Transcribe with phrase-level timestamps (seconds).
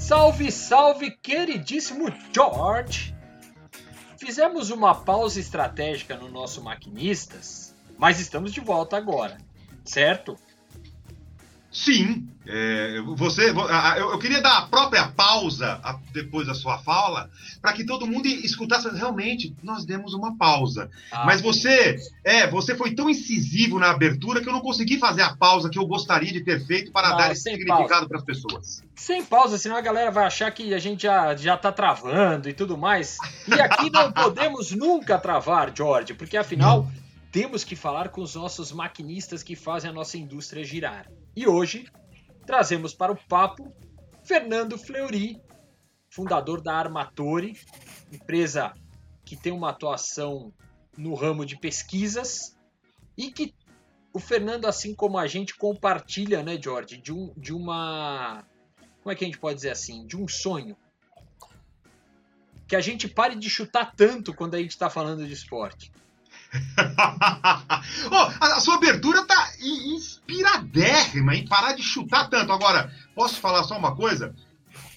[0.00, 3.14] Salve, salve, queridíssimo George!
[4.18, 9.36] Fizemos uma pausa estratégica no nosso Maquinistas, mas estamos de volta agora,
[9.84, 10.36] certo?
[11.72, 13.50] Sim, é, você,
[13.96, 15.80] eu, queria dar a própria pausa
[16.12, 17.30] depois da sua fala
[17.62, 19.54] para que todo mundo escutasse realmente.
[19.62, 24.48] Nós demos uma pausa, ah, mas você, é, você foi tão incisivo na abertura que
[24.48, 27.30] eu não consegui fazer a pausa que eu gostaria de ter feito para não, dar
[27.30, 28.82] esse significado para as pessoas.
[28.96, 32.52] Sem pausa, senão a galera vai achar que a gente já já está travando e
[32.52, 33.16] tudo mais.
[33.46, 36.90] E aqui não podemos nunca travar, George, porque afinal
[37.30, 41.06] temos que falar com os nossos maquinistas que fazem a nossa indústria girar.
[41.34, 41.86] E hoje
[42.44, 43.72] trazemos para o papo
[44.24, 45.40] Fernando Fleury,
[46.08, 47.58] fundador da Armatori,
[48.12, 48.74] empresa
[49.24, 50.52] que tem uma atuação
[50.96, 52.56] no ramo de pesquisas
[53.16, 53.54] e que
[54.12, 58.44] o Fernando, assim como a gente, compartilha, né, George, de, um, de uma.
[59.02, 60.04] Como é que a gente pode dizer assim?
[60.06, 60.76] De um sonho.
[62.66, 65.92] Que a gente pare de chutar tanto quando a gente está falando de esporte.
[68.10, 72.52] oh, a sua abertura tá inspiradérrima em parar de chutar tanto.
[72.52, 74.34] Agora, posso falar só uma coisa?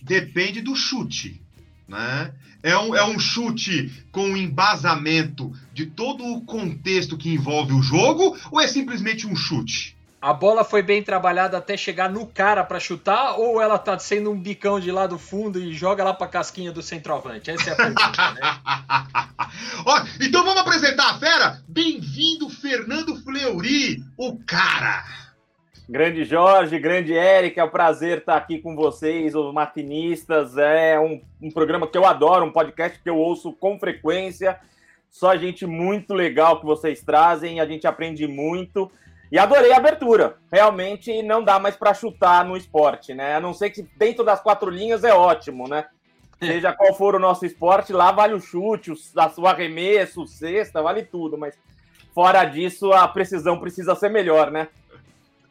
[0.02, 1.42] Depende do chute.
[1.88, 2.34] Né?
[2.62, 8.38] É, um, é um chute com embasamento de todo o contexto que envolve o jogo
[8.52, 9.98] ou é simplesmente um chute?
[10.24, 14.32] A bola foi bem trabalhada até chegar no cara para chutar ou ela tá sendo
[14.32, 17.52] um bicão de lá do fundo e joga lá para casquinha do centroavante?
[17.52, 18.40] Essa é a pergunta, né?
[19.86, 21.62] Ó, então vamos apresentar a fera?
[21.68, 25.04] Bem-vindo, Fernando Fleury, o cara!
[25.90, 30.58] Grande Jorge, grande Eric, é um prazer estar aqui com vocês, os maquinistas.
[30.58, 34.58] É um, um programa que eu adoro, um podcast que eu ouço com frequência.
[35.12, 38.90] Só gente muito legal que vocês trazem, a gente aprende muito.
[39.34, 40.38] E adorei a abertura.
[40.52, 43.36] Realmente não dá mais para chutar no esporte, né?
[43.36, 45.88] A não ser que dentro das quatro linhas é ótimo, né?
[46.38, 48.96] Seja qual for o nosso esporte, lá vale o chute, o,
[49.38, 51.36] o arremesso, o cesta, vale tudo.
[51.36, 51.58] Mas
[52.14, 54.68] fora disso, a precisão precisa ser melhor, né?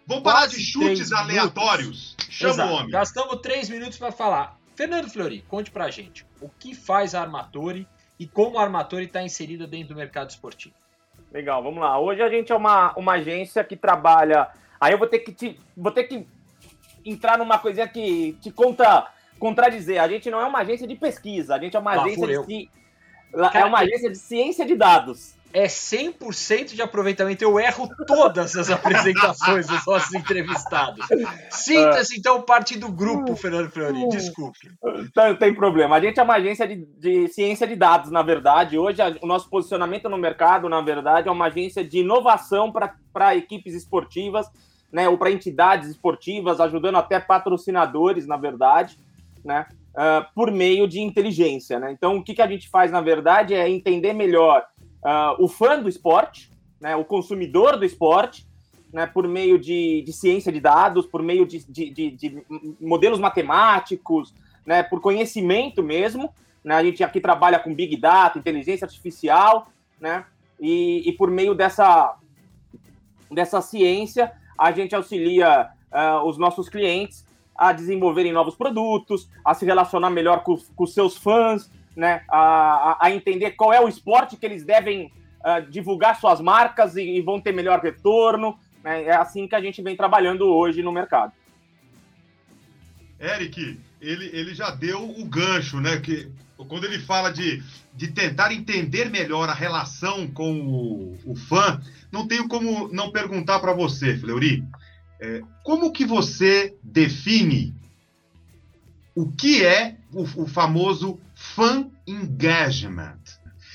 [0.06, 2.14] Vamos parar de chutes aleatórios.
[2.31, 2.70] Chama Exato.
[2.70, 2.91] o homem.
[2.91, 4.56] Gastamos três minutos para falar.
[4.76, 9.25] Fernando Flori, conte pra gente o que faz a Armatori e como a Armatori está
[9.25, 10.76] inserida dentro do mercado esportivo.
[11.32, 11.98] Legal, vamos lá.
[11.98, 14.48] Hoje a gente é uma, uma agência que trabalha.
[14.78, 16.26] Aí eu vou ter que te, vou ter que
[17.04, 20.00] entrar numa coisinha que te conta contradizer.
[20.00, 22.70] A gente não é uma agência de pesquisa, a gente é uma ah, agência de
[23.54, 27.44] é uma agência de ciência de dados é 100% de aproveitamento.
[27.44, 31.06] Eu erro todas as apresentações dos nossos entrevistados.
[31.50, 34.08] Sinta-se, então, parte do grupo, Fernando Fleury.
[34.08, 34.70] Desculpe.
[35.14, 35.96] Não tem problema.
[35.96, 38.78] A gente é uma agência de, de ciência de dados, na verdade.
[38.78, 43.74] Hoje, o nosso posicionamento no mercado, na verdade, é uma agência de inovação para equipes
[43.74, 44.46] esportivas,
[44.90, 48.98] né, ou para entidades esportivas, ajudando até patrocinadores, na verdade,
[49.44, 51.78] né, uh, por meio de inteligência.
[51.78, 51.92] Né?
[51.92, 54.64] Então, o que, que a gente faz, na verdade, é entender melhor
[55.02, 58.46] uh, o fã do esporte, né, o consumidor do esporte,
[58.92, 62.44] né, por meio de, de ciência de dados, por meio de, de, de, de
[62.80, 64.34] modelos matemáticos,
[64.66, 66.32] né, por conhecimento mesmo.
[66.62, 69.68] Né, a gente aqui trabalha com Big Data, inteligência artificial,
[70.00, 70.24] né,
[70.60, 72.16] e, e por meio dessa,
[73.30, 77.24] dessa ciência, a gente auxilia uh, os nossos clientes
[77.56, 83.10] a desenvolverem novos produtos, a se relacionar melhor com, com seus fãs, né, a, a
[83.10, 87.41] entender qual é o esporte que eles devem uh, divulgar suas marcas e, e, vão
[87.41, 88.58] ter melhor retorno.
[88.82, 89.04] Né?
[89.04, 91.32] É assim que a gente vem trabalhando hoje no mercado.
[93.20, 95.98] Eric, ele, ele já deu o gancho, né?
[95.98, 96.28] Que
[96.69, 97.62] quando ele fala de,
[97.94, 103.60] de tentar entender melhor a relação com o, o fã, não tenho como não perguntar
[103.60, 104.64] para você, Fleury,
[105.20, 107.75] é, como que você define
[109.14, 113.19] o que é o, o famoso fan engagement.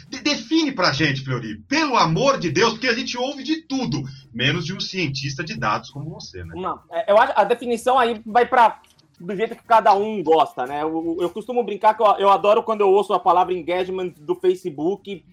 [0.09, 4.01] De define pra gente, Fleury, pelo amor de Deus, porque a gente ouve de tudo,
[4.33, 6.53] menos de um cientista de dados como você, né?
[6.55, 8.79] Não, é, eu acho a definição aí vai para
[9.19, 10.81] do jeito que cada um gosta, né?
[10.81, 14.35] Eu, eu costumo brincar que eu, eu, adoro quando eu ouço a palavra engagement do
[14.35, 15.25] Facebook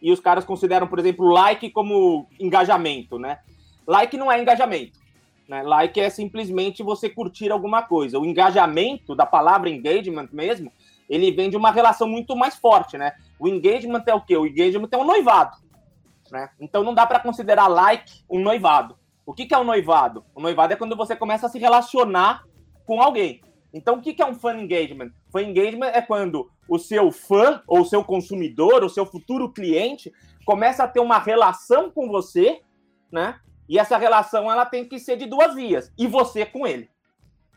[0.00, 3.40] e os caras consideram, por exemplo, like como engajamento, né?
[3.86, 4.98] Like não é engajamento.
[5.46, 5.62] Né?
[5.62, 8.18] Like é simplesmente você curtir alguma coisa.
[8.18, 10.72] O engajamento da palavra engagement mesmo
[11.12, 13.12] ele vem de uma relação muito mais forte, né?
[13.38, 14.34] O engagement é o quê?
[14.36, 15.58] O engagement é um noivado,
[16.30, 16.48] né?
[16.58, 18.96] Então não dá para considerar like um noivado.
[19.26, 20.24] O que, que é um noivado?
[20.34, 22.44] O noivado é quando você começa a se relacionar
[22.86, 23.42] com alguém.
[23.74, 25.10] Então, o que, é um fan engagement?
[25.30, 30.12] Fan engagement é quando o seu fã, ou o seu consumidor, o seu futuro cliente,
[30.44, 32.60] começa a ter uma relação com você,
[33.10, 33.38] né?
[33.68, 36.90] E essa relação ela tem que ser de duas vias, e você com ele.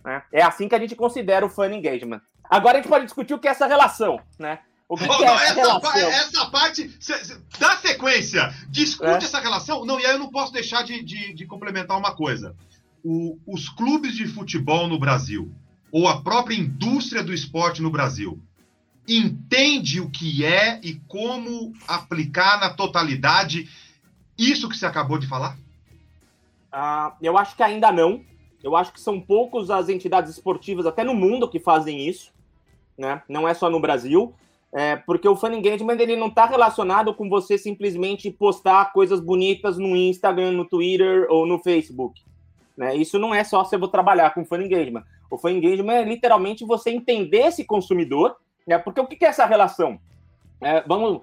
[0.04, 0.24] Né?
[0.32, 2.22] É assim que a gente considera o fan engagement.
[2.50, 4.60] Agora a gente pode discutir o que é essa relação, né?
[4.88, 5.82] O que, Oh, que é não, essa essa, relação?
[5.82, 9.16] pa- essa parte, cê- cê- dá sequência, discute É.
[9.28, 9.84] essa relação.
[9.84, 12.56] Não, e aí eu não posso deixar de, de- de complementar uma coisa.
[13.04, 15.52] O- os clubes de futebol no Brasil,
[15.92, 18.40] ou a própria indústria do esporte no Brasil,
[19.08, 23.70] entende o que é e como aplicar na totalidade
[24.38, 25.58] isso que você acabou de falar?
[26.72, 28.22] Ah, eu acho que ainda não.
[28.64, 32.34] Eu acho que são poucos as entidades esportivas, até no mundo, que fazem isso.
[32.98, 33.22] Né?
[33.28, 34.34] Não é só no Brasil.
[34.78, 39.78] É, porque o fan engagement ele não está relacionado com você simplesmente postar coisas bonitas
[39.78, 42.22] no Instagram, no Twitter ou no Facebook.
[42.76, 42.94] Né?
[42.96, 45.04] Isso não é só você vou trabalhar com fan engagement.
[45.32, 48.36] O fan engagement é literalmente você entender esse consumidor,
[48.68, 48.78] né?
[48.78, 49.98] porque o que é essa relação?
[50.60, 51.22] É, vamos,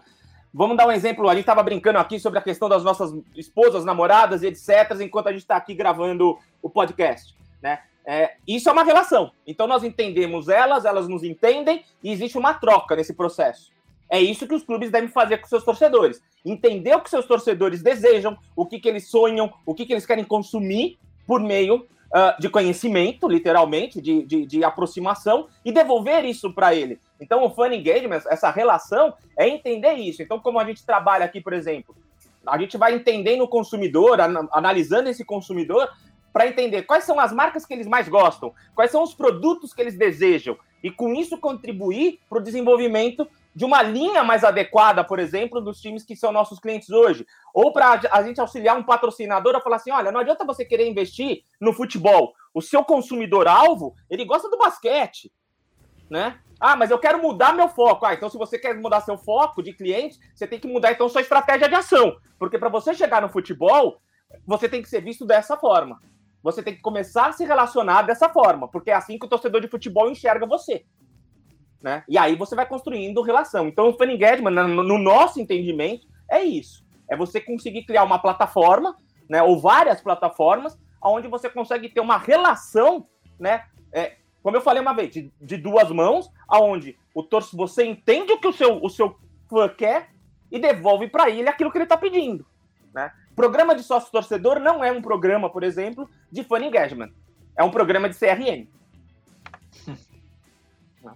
[0.52, 1.28] vamos dar um exemplo.
[1.28, 5.32] A gente estava brincando aqui sobre a questão das nossas esposas, namoradas etc., enquanto a
[5.32, 7.36] gente está aqui gravando o podcast.
[7.60, 7.80] Né?
[8.04, 9.30] É, isso é uma relação.
[9.46, 13.70] Então nós entendemos elas, elas nos entendem e existe uma troca nesse processo.
[14.10, 16.20] É isso que os clubes devem fazer com seus torcedores.
[16.44, 20.04] Entender o que seus torcedores desejam, o que, que eles sonham, o que, que eles
[20.04, 26.52] querem consumir por meio ah, de conhecimento, literalmente, de, de, de aproximação, e devolver isso
[26.52, 27.00] para ele.
[27.18, 30.22] Então, o fan engagement, essa relação, é entender isso.
[30.22, 31.96] Então, como a gente trabalha aqui, por exemplo,
[32.46, 35.88] a gente vai entendendo o consumidor, ana- analisando esse consumidor,
[36.32, 39.80] para entender quais são as marcas que eles mais gostam, quais são os produtos que
[39.80, 45.18] eles desejam, e com isso contribuir para o desenvolvimento de uma linha mais adequada, por
[45.18, 47.26] exemplo, dos times que são nossos clientes hoje.
[47.54, 50.88] Ou para a gente auxiliar um patrocinador a falar assim: olha, não adianta você querer
[50.88, 52.32] investir no futebol.
[52.54, 55.30] O seu consumidor-alvo, ele gosta do basquete.
[56.10, 56.38] Né?
[56.58, 58.04] Ah, mas eu quero mudar meu foco.
[58.04, 61.08] Ah, então se você quer mudar seu foco de cliente, você tem que mudar então
[61.08, 62.16] sua estratégia de ação.
[62.38, 64.00] Porque para você chegar no futebol,
[64.46, 66.00] você tem que ser visto dessa forma.
[66.42, 69.60] Você tem que começar a se relacionar dessa forma, porque é assim que o torcedor
[69.60, 70.84] de futebol enxerga você.
[71.80, 72.04] Né?
[72.08, 73.68] E aí você vai construindo relação.
[73.68, 76.84] Então, o fan engagement, no, no nosso entendimento, é isso.
[77.08, 78.96] É você conseguir criar uma plataforma,
[79.28, 83.06] né, ou várias plataformas, onde você consegue ter uma relação,
[83.38, 87.84] né, é, como eu falei uma vez, de, de duas mãos, aonde o torce, você
[87.84, 89.16] entende o que o seu, o seu
[89.48, 90.10] fã quer
[90.50, 92.46] e devolve para ele aquilo que ele está pedindo.
[92.92, 93.12] Né?
[93.34, 97.10] Programa de sócio torcedor não é um programa, por exemplo, de fan engagement.
[97.56, 98.68] É um programa de CRM.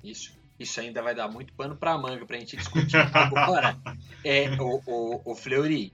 [0.02, 0.36] Isso.
[0.58, 2.96] Isso ainda vai dar muito pano pra manga pra gente discutir.
[2.96, 3.76] Agora,
[4.24, 5.92] é, o, o, o Fleury,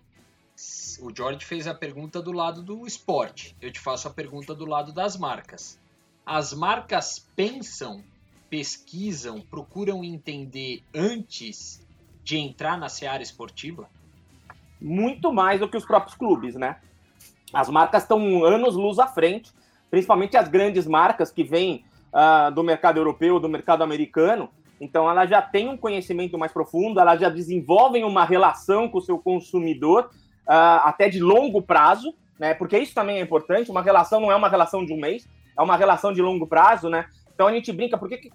[1.01, 3.57] o George fez a pergunta do lado do esporte.
[3.61, 5.81] Eu te faço a pergunta do lado das marcas.
[6.25, 8.05] As marcas pensam,
[8.49, 11.85] pesquisam, procuram entender antes
[12.23, 13.91] de entrar na seara esportiva?
[14.83, 16.77] Muito mais do que os próprios clubes, né?
[17.53, 19.53] As marcas estão anos luz à frente,
[19.91, 24.51] principalmente as grandes marcas que vêm ah, do mercado europeu, do mercado americano.
[24.81, 29.03] Então, elas já têm um conhecimento mais profundo, elas já desenvolvem uma relação com o
[29.03, 30.11] seu consumidor,
[30.47, 32.55] ah, até de longo prazo, né?
[32.55, 33.71] Porque isso também é importante.
[33.71, 36.89] Uma relação não é uma relação de um mês, é uma relação de longo prazo,
[36.89, 37.07] né?
[37.35, 38.31] Então, a gente brinca, por que,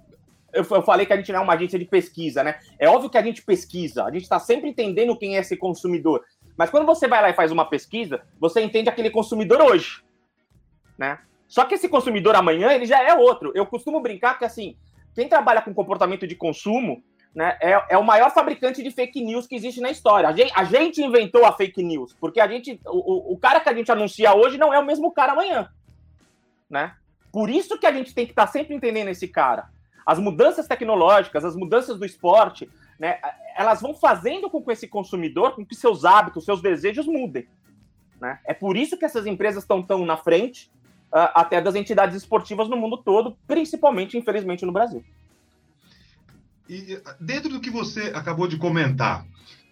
[0.53, 2.59] eu falei que a gente não é uma agência de pesquisa, né?
[2.79, 6.23] É óbvio que a gente pesquisa, a gente está sempre entendendo quem é esse consumidor.
[6.57, 10.03] Mas quando você vai lá e faz uma pesquisa, você entende aquele consumidor hoje,
[10.97, 11.19] né?
[11.47, 13.51] Só que esse consumidor amanhã, ele já é outro.
[13.55, 14.75] Eu costumo brincar que, assim,
[15.15, 17.01] quem trabalha com comportamento de consumo,
[17.33, 20.27] né, é, é o maior fabricante de fake news que existe na história.
[20.27, 23.69] A gente, a gente inventou a fake news, porque a gente, o, o- cara que
[23.69, 25.69] a gente anuncia hoje não é o mesmo cara amanhã,
[26.69, 26.95] né?
[27.31, 29.69] Por isso que a gente tem que estar sempre entendendo esse cara.
[30.05, 32.67] As mudanças tecnológicas, as mudanças do esporte,
[32.99, 33.19] né,
[33.55, 37.47] elas vão fazendo com que esse consumidor, com que seus hábitos, seus desejos mudem.
[38.19, 38.39] Né?
[38.45, 40.71] É por isso que essas empresas estão tão na frente,
[41.11, 45.03] ah, até das entidades esportivas no mundo todo, principalmente, infelizmente, no Brasil.
[46.69, 49.25] E dentro do que você acabou de comentar,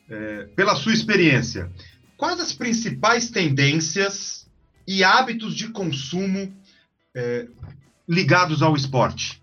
[0.09, 1.69] é, pela sua experiência,
[2.15, 4.49] quais as principais tendências
[4.87, 6.55] e hábitos de consumo
[7.13, 7.47] é,
[8.07, 9.41] ligados ao esporte?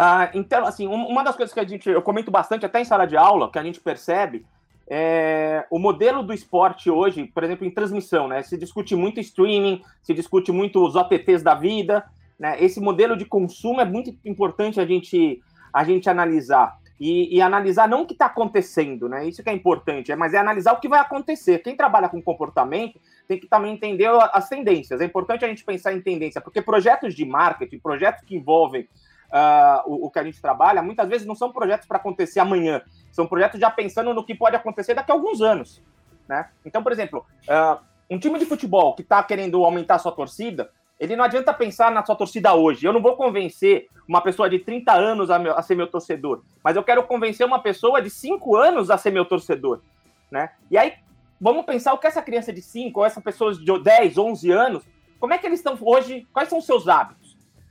[0.00, 2.84] Ah, então, assim, um- uma das coisas que a gente, eu comento bastante até em
[2.84, 4.46] sala de aula, que a gente percebe,
[4.88, 8.40] é o modelo do esporte hoje, por exemplo, em transmissão, né?
[8.44, 12.04] Se discute muito streaming, se discute muito os OTTs da vida,
[12.38, 12.62] né?
[12.62, 16.78] Esse modelo de consumo é muito importante a gente, a gente analisar.
[17.00, 19.26] E, e analisar não o que está acontecendo, né?
[19.26, 21.58] Isso que é importante, é, mas é analisar o que vai acontecer.
[21.58, 25.00] Quem trabalha com comportamento tem que também entender as tendências.
[25.00, 28.88] É importante a gente pensar em tendência, porque projetos de marketing, projetos que envolvem
[29.30, 32.82] ah, o, o que a gente trabalha, muitas vezes não são projetos para acontecer amanhã,
[33.12, 35.82] são projetos já pensando no que pode acontecer daqui a alguns anos.
[36.28, 36.48] Né?
[36.64, 37.80] Então, por exemplo, ah,
[38.10, 42.04] um time de futebol que está querendo aumentar sua torcida, ele não adianta pensar na
[42.04, 42.84] sua torcida hoje.
[42.84, 46.42] Eu não vou convencer uma pessoa de 30 anos a, meu, a, ser meu torcedor,
[46.64, 49.80] mas eu quero convencer uma pessoa de 5 anos a ser meu torcedor,
[50.30, 50.50] né?
[50.70, 50.94] E aí,
[51.40, 54.84] vamos pensar o que essa criança de 5 ou essa pessoa de 10, 11 anos,
[55.20, 57.27] como é que eles estão hoje, quais são os seus hábitos,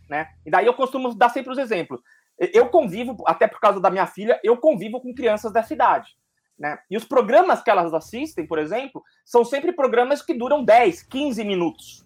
[0.09, 0.29] né?
[0.45, 2.01] E daí eu costumo dar sempre os exemplos.
[2.39, 6.15] Eu convivo, até por causa da minha filha, eu convivo com crianças dessa idade.
[6.57, 6.77] Né?
[6.89, 11.43] E os programas que elas assistem, por exemplo, são sempre programas que duram 10, 15
[11.43, 12.05] minutos.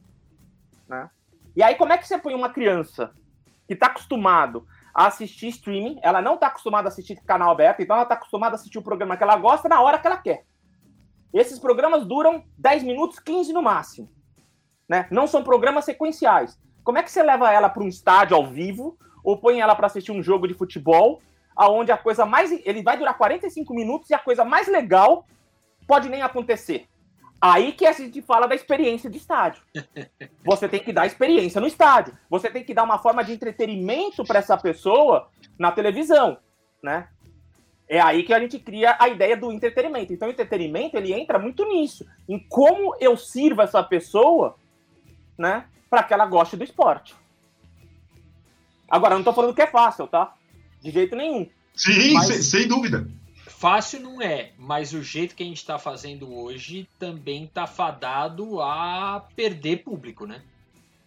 [0.88, 1.10] Né?
[1.55, 3.12] E aí, como é que você põe uma criança
[3.67, 7.96] que está acostumado a assistir streaming, ela não está acostumada a assistir canal aberto, então
[7.96, 10.46] ela está acostumada a assistir o programa que ela gosta na hora que ela quer.
[11.34, 14.12] Esses programas duram 10 minutos, 15 no máximo.
[14.88, 15.08] Né?
[15.10, 16.60] Não são programas sequenciais.
[16.84, 19.88] Como é que você leva ela para um estádio ao vivo, ou põe ela para
[19.88, 21.22] assistir um jogo de futebol,
[21.56, 22.52] aonde a coisa mais.
[22.66, 25.26] Ele vai durar 45 minutos e a coisa mais legal
[25.88, 26.88] pode nem acontecer.
[27.40, 29.64] Aí que a gente fala da experiência de estádio.
[30.46, 32.16] Você tem que dar experiência no estádio.
[32.30, 36.38] Você tem que dar uma forma de entretenimento para essa pessoa na televisão,
[36.84, 37.08] né?
[37.90, 40.14] É aí que a gente cria a ideia do entretenimento.
[40.14, 44.56] Então, o entretenimento ele entra muito nisso, em como eu sirvo essa pessoa,
[45.38, 47.13] né, para que ela goste do esporte.
[48.89, 50.33] Agora, não estou falando que é fácil, tá?
[50.81, 51.50] De jeito nenhum.
[51.75, 52.27] Sim, Mas...
[52.27, 53.07] sem, sem dúvida.
[53.45, 58.60] Fácil não é, mas o jeito que a gente está fazendo hoje também está fadado
[58.60, 60.41] a perder público, né?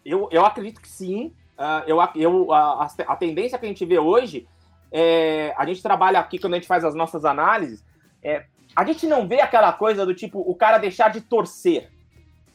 [0.05, 1.33] Eu, eu acredito que sim.
[1.57, 4.47] Uh, eu, eu, a, a tendência que a gente vê hoje,
[4.89, 7.83] é, a gente trabalha aqui quando a gente faz as nossas análises,
[8.23, 11.91] é, a gente não vê aquela coisa do tipo o cara deixar de torcer,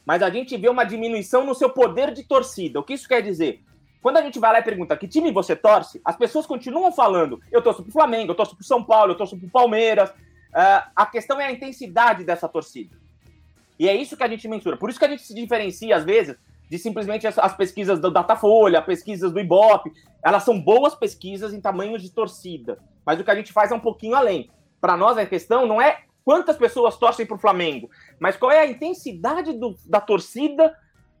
[0.05, 2.79] mas a gente vê uma diminuição no seu poder de torcida.
[2.79, 3.63] O que isso quer dizer?
[4.01, 7.39] Quando a gente vai lá e pergunta que time você torce, as pessoas continuam falando:
[7.51, 10.09] eu torço pro Flamengo, eu torço pro São Paulo, eu torço pro Palmeiras.
[10.09, 12.97] Uh, a questão é a intensidade dessa torcida.
[13.79, 14.75] E é isso que a gente mensura.
[14.75, 16.35] Por isso que a gente se diferencia, às vezes,
[16.69, 19.91] de simplesmente as, as pesquisas do Datafolha, pesquisas do Ibope.
[20.23, 22.79] Elas são boas pesquisas em tamanho de torcida.
[23.05, 24.49] Mas o que a gente faz é um pouquinho além.
[24.79, 27.89] Para nós, a questão não é quantas pessoas torcem para o Flamengo,
[28.21, 30.77] mas qual é a intensidade do, da torcida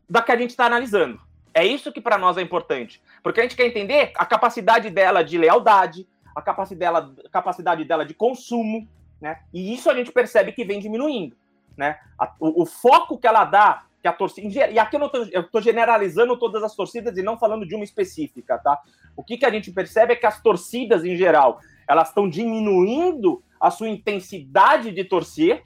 [0.07, 1.19] da que a gente está analisando.
[1.51, 3.01] É isso que para nós é importante.
[3.23, 7.83] Porque a gente quer entender a capacidade dela de lealdade, a capacidade dela, a capacidade
[7.85, 8.87] dela de consumo,
[9.19, 9.39] né?
[9.51, 11.35] E isso a gente percebe que vem diminuindo,
[11.75, 11.97] né?
[12.19, 14.69] A, o, o, foco que ela dá, que a torcida.
[14.69, 18.79] E aqui eu estou generalizando todas as torcidas e não falando de uma específica, tá?
[19.15, 23.41] O que, que a gente percebe é que as torcidas, em geral, elas estão diminuindo
[23.59, 25.63] a sua intensidade de torcer,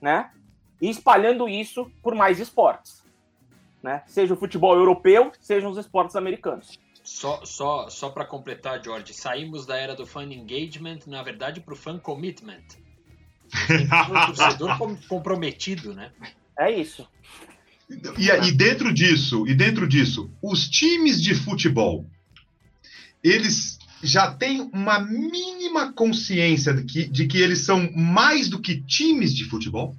[0.00, 0.30] né?
[0.80, 3.02] E espalhando isso por mais esportes
[3.82, 4.02] né?
[4.06, 6.78] Seja o futebol europeu, sejam os esportes americanos.
[7.02, 11.72] Só, só, só para completar, George, saímos da era do fan engagement, na verdade, para
[11.72, 12.64] o fan commitment.
[13.70, 16.12] Um torcedor comprometido, né?
[16.58, 17.08] É isso.
[18.18, 22.04] E, e dentro disso, e dentro disso, os times de futebol,
[23.24, 28.82] eles já têm uma mínima consciência de que, de que eles são mais do que
[28.82, 29.96] times de futebol?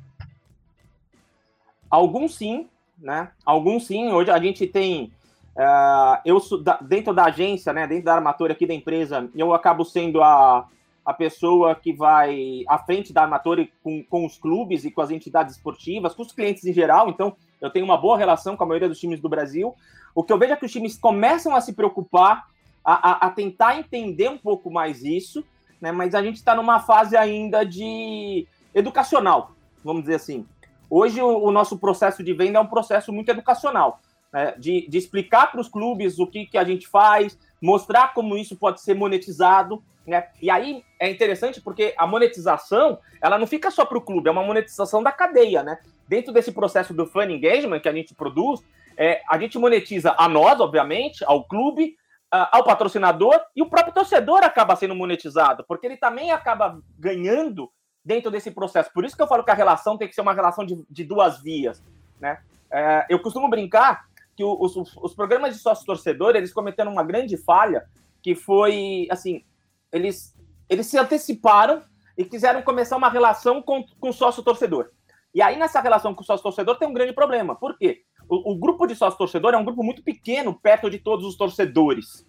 [1.89, 2.67] Alguns sim,
[2.97, 3.31] né?
[3.45, 5.11] Alguns sim, hoje a gente tem.
[5.55, 6.39] Uh, eu
[6.81, 10.65] dentro da agência, né, dentro da armatura aqui da empresa, eu acabo sendo a,
[11.05, 15.11] a pessoa que vai à frente da armatura com, com os clubes e com as
[15.11, 17.09] entidades esportivas, com os clientes em geral.
[17.09, 19.75] Então, eu tenho uma boa relação com a maioria dos times do Brasil.
[20.15, 22.45] O que eu vejo é que os times começam a se preocupar,
[22.85, 25.43] a, a, a tentar entender um pouco mais isso,
[25.81, 25.91] né?
[25.91, 29.51] Mas a gente está numa fase ainda de educacional,
[29.83, 30.45] vamos dizer assim.
[30.89, 33.99] Hoje, o, o nosso processo de venda é um processo muito educacional,
[34.33, 34.53] né?
[34.57, 38.55] de, de explicar para os clubes o que, que a gente faz, mostrar como isso
[38.55, 39.83] pode ser monetizado.
[40.05, 40.27] Né?
[40.41, 44.31] E aí é interessante porque a monetização ela não fica só para o clube, é
[44.31, 45.61] uma monetização da cadeia.
[45.61, 45.77] Né?
[46.07, 48.61] Dentro desse processo do fan engagement que a gente produz,
[48.97, 51.95] é, a gente monetiza a nós, obviamente, ao clube,
[52.31, 57.71] ao patrocinador e o próprio torcedor acaba sendo monetizado, porque ele também acaba ganhando
[58.03, 58.91] dentro desse processo.
[58.93, 61.03] Por isso que eu falo que a relação tem que ser uma relação de, de
[61.03, 61.83] duas vias,
[62.19, 62.39] né?
[62.71, 67.85] É, eu costumo brincar que os, os, programas de sócio-torcedor, eles cometeram uma grande falha,
[68.21, 69.43] que foi, assim,
[69.91, 70.33] eles,
[70.69, 71.83] eles se anteciparam
[72.17, 74.91] e quiseram começar uma relação com, com sócio-torcedor.
[75.33, 77.55] E aí, nessa relação com o sócio-torcedor, tem um grande problema.
[77.55, 78.03] Por quê?
[78.29, 82.25] O, o grupo de sócio-torcedor é um grupo muito pequeno, perto de todos os torcedores.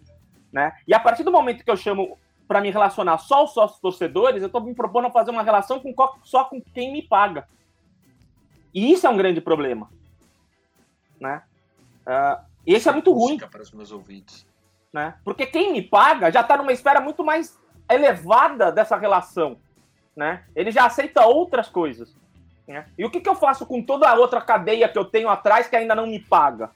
[0.53, 0.73] Né?
[0.89, 2.19] E a partir do momento que eu chamo
[2.51, 5.79] para me relacionar só aos sócios torcedores, eu estou me propondo a fazer uma relação
[5.79, 7.47] com, só com quem me paga.
[8.75, 9.89] E isso é um grande problema.
[11.21, 11.45] Né?
[12.05, 13.39] Uh, esse é muito ruim.
[13.39, 14.45] para os meus ouvidos.
[14.93, 15.15] Né?
[15.25, 17.57] Porque quem me paga já está numa esfera muito mais
[17.89, 19.57] elevada dessa relação.
[20.17, 20.45] Né?
[20.53, 22.17] Ele já aceita outras coisas.
[22.67, 22.85] Né?
[22.99, 25.69] E o que, que eu faço com toda a outra cadeia que eu tenho atrás
[25.69, 26.73] que ainda não me paga?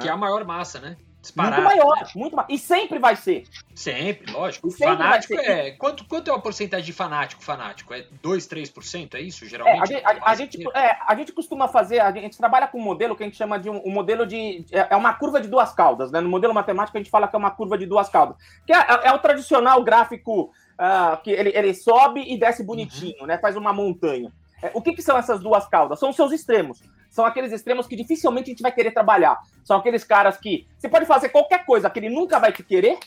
[0.00, 0.96] Que é a maior massa, né?
[1.20, 1.62] Disparado.
[1.62, 2.46] Muito maior, muito maior.
[2.48, 3.44] E sempre vai ser.
[3.74, 4.70] Sempre, lógico.
[4.70, 5.72] Sempre fanático é.
[5.72, 7.92] Quanto, quanto é a porcentagem de fanático fanático?
[7.92, 9.14] É 2, 3%?
[9.14, 9.94] É isso, geralmente?
[9.94, 12.84] É, a, a, a gente, é, a gente costuma fazer, a gente trabalha com um
[12.84, 14.64] modelo que a gente chama de um, um, modelo de.
[14.70, 16.20] É, é uma curva de duas caudas, né?
[16.20, 18.36] No modelo matemático a gente fala que é uma curva de duas caudas.
[18.64, 23.26] Que é, é o tradicional gráfico uh, que ele, ele sobe e desce bonitinho, uhum.
[23.26, 23.38] né?
[23.38, 24.32] Faz uma montanha.
[24.62, 25.98] É, o que, que, são essas duas caudas?
[25.98, 26.80] São os seus extremos.
[27.08, 29.38] São aqueles extremos que dificilmente a gente vai querer trabalhar.
[29.64, 32.98] São aqueles caras que você pode fazer qualquer coisa que ele nunca vai te querer,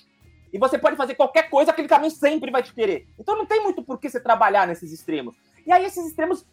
[0.54, 3.08] e você pode fazer qualquer coisa que ele também sempre vai te querer.
[3.18, 5.36] Então não tem muito por que você trabalhar nesses extremos.
[5.66, 6.46] E aí esses extremos,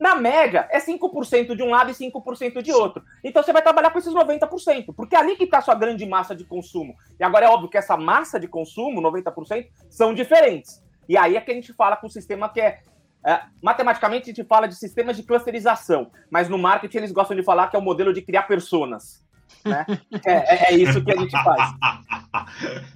[0.00, 3.04] na média, é 5% de um lado e 5% de outro.
[3.22, 6.04] Então você vai trabalhar com esses 90%, porque é ali que está a sua grande
[6.04, 6.96] massa de consumo.
[7.18, 10.82] E agora é óbvio que essa massa de consumo, 90%, são diferentes.
[11.08, 12.80] E aí é que a gente fala com o sistema que é
[13.26, 17.42] é, matematicamente, a gente fala de sistemas de clusterização, mas no marketing eles gostam de
[17.42, 19.24] falar que é o modelo de criar personas.
[19.64, 19.84] Né?
[20.24, 21.72] É, é, é, isso que a gente faz.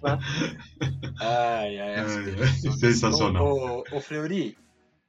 [0.03, 0.19] né?
[1.21, 3.45] Ai, ai, é, sensacional.
[3.45, 4.57] Ô, ô, Fleury,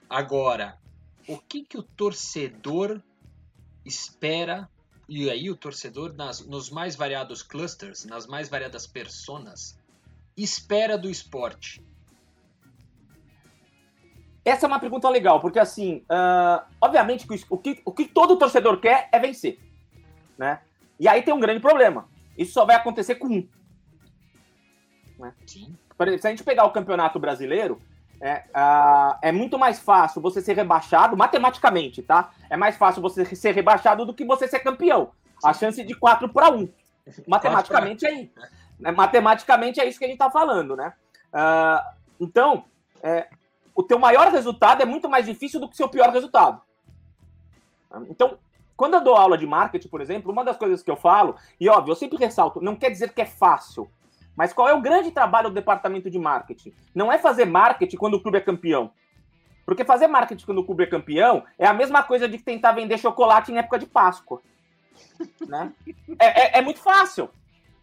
[0.09, 0.77] agora,
[1.27, 3.01] o que, que o torcedor
[3.85, 4.69] espera,
[5.09, 9.77] e aí o torcedor nas, nos mais variados clusters, nas mais variadas personas,
[10.37, 11.81] espera do esporte?
[14.45, 18.79] Essa é uma pergunta legal, porque assim, uh, obviamente o que, o que todo torcedor
[18.79, 19.57] quer é vencer,
[20.37, 20.59] né?
[20.99, 22.09] E aí tem um grande problema.
[22.37, 23.47] Isso só vai acontecer com um.
[25.17, 25.33] Né?
[25.45, 27.79] Exemplo, se a gente pegar o campeonato brasileiro,
[28.19, 32.31] é, uh, é muito mais fácil você ser rebaixado, matematicamente, tá?
[32.49, 35.11] É mais fácil você ser rebaixado do que você ser campeão.
[35.43, 36.69] A chance de 4 para 1.
[37.27, 38.29] Matematicamente é,
[38.79, 38.91] né?
[38.91, 40.93] matematicamente é isso que a gente tá falando, né?
[41.33, 42.65] Uh, então,
[43.01, 43.27] é,
[43.75, 46.61] o teu maior resultado é muito mais difícil do que o seu pior resultado.
[48.09, 48.37] Então,
[48.75, 51.69] quando eu dou aula de marketing, por exemplo, uma das coisas que eu falo, e
[51.69, 53.89] óbvio, eu sempre ressalto, não quer dizer que é fácil,
[54.35, 56.73] mas qual é o grande trabalho do departamento de marketing?
[56.93, 58.91] Não é fazer marketing quando o clube é campeão.
[59.65, 62.97] Porque fazer marketing quando o clube é campeão é a mesma coisa de tentar vender
[62.97, 64.41] chocolate em época de Páscoa.
[65.47, 65.71] né?
[66.19, 67.29] É, é, é, muito fácil.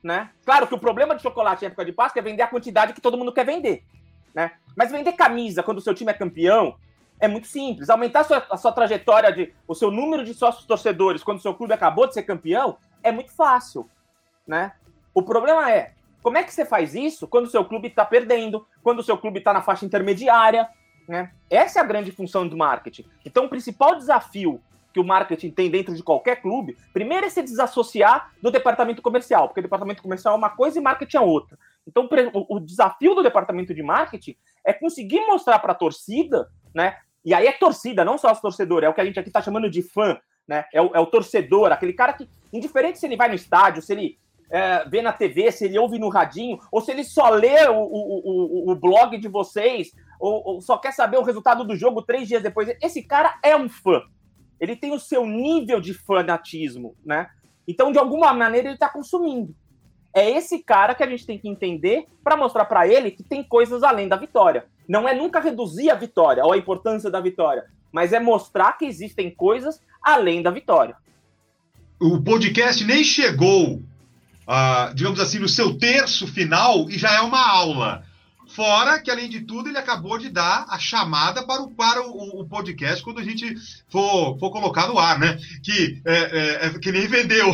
[0.02, 0.30] Né?
[0.44, 3.00] Claro que o problema de chocolate em época de Páscoa é vender a quantidade que
[3.00, 3.84] todo mundo quer vender.
[4.34, 4.52] Né?
[4.76, 6.76] Mas vender camisa quando o seu time é campeão
[7.18, 7.90] é muito simples.
[7.90, 11.42] Aumentar a sua, a sua trajetória, de, o seu número de sócios torcedores quando o
[11.42, 13.88] seu clube acabou de ser campeão é muito fácil.
[14.46, 14.72] Né?
[15.12, 18.66] O problema é, como é que você faz isso quando o seu clube está perdendo,
[18.82, 20.68] quando o seu clube está na faixa intermediária?
[21.06, 21.30] Né?
[21.48, 23.04] Essa é a grande função do marketing.
[23.24, 24.60] Então, o principal desafio
[24.92, 29.48] que o marketing tem dentro de qualquer clube, primeiro é se desassociar do departamento comercial,
[29.48, 31.58] porque departamento comercial é uma coisa e marketing é outra.
[31.86, 32.08] Então,
[32.48, 36.96] o desafio do departamento de marketing é conseguir mostrar para a torcida, né?
[37.24, 39.42] E aí é torcida, não só os torcedores, é o que a gente aqui está
[39.42, 40.64] chamando de fã, né?
[40.72, 43.92] É o, é o, torcedor, aquele cara que, indiferente se ele vai no estádio, se
[43.92, 44.18] ele
[44.50, 47.76] é, vê na TV, se ele ouve no radinho, ou se ele só lê o,
[47.76, 52.02] o, o, o blog de vocês, ou, ou só quer saber o resultado do jogo
[52.02, 54.02] três dias depois, esse cara é um fã.
[54.58, 57.28] Ele tem o seu nível de fanatismo, né?
[57.66, 59.54] Então, de alguma maneira, ele está consumindo.
[60.12, 63.42] É esse cara que a gente tem que entender para mostrar para ele que tem
[63.42, 64.64] coisas além da vitória.
[64.88, 68.84] Não é nunca reduzir a vitória ou a importância da vitória, mas é mostrar que
[68.84, 70.96] existem coisas além da vitória.
[72.00, 77.46] O podcast nem chegou, uh, digamos assim, no seu terço final e já é uma
[77.46, 78.04] aula.
[78.48, 82.40] Fora que, além de tudo, ele acabou de dar a chamada para o, para o,
[82.40, 83.54] o podcast quando a gente
[83.88, 85.38] for, for colocar no ar, né?
[85.62, 87.48] Que, é, é, é que nem vendeu.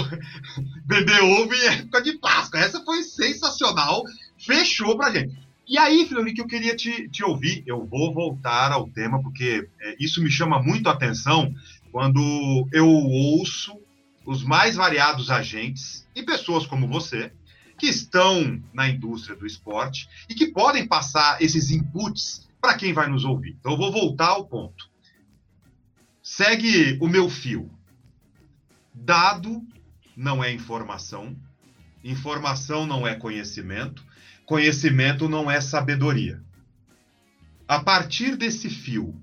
[0.87, 2.61] Vendeu ovo em época de Páscoa.
[2.61, 4.05] Essa foi sensacional.
[4.39, 5.37] Fechou pra gente.
[5.69, 9.69] E aí, Filoni, que eu queria te, te ouvir, eu vou voltar ao tema, porque
[9.81, 11.53] é, isso me chama muito a atenção
[11.91, 13.77] quando eu ouço
[14.25, 17.33] os mais variados agentes e pessoas como você
[17.79, 23.09] que estão na indústria do esporte e que podem passar esses inputs para quem vai
[23.09, 23.57] nos ouvir.
[23.59, 24.89] Então, eu vou voltar ao ponto.
[26.23, 27.71] Segue o meu fio.
[28.95, 29.63] Dado
[30.17, 31.37] não é informação,
[32.03, 34.03] informação não é conhecimento,
[34.47, 36.41] conhecimento não é sabedoria.
[37.69, 39.15] A partir desse fio,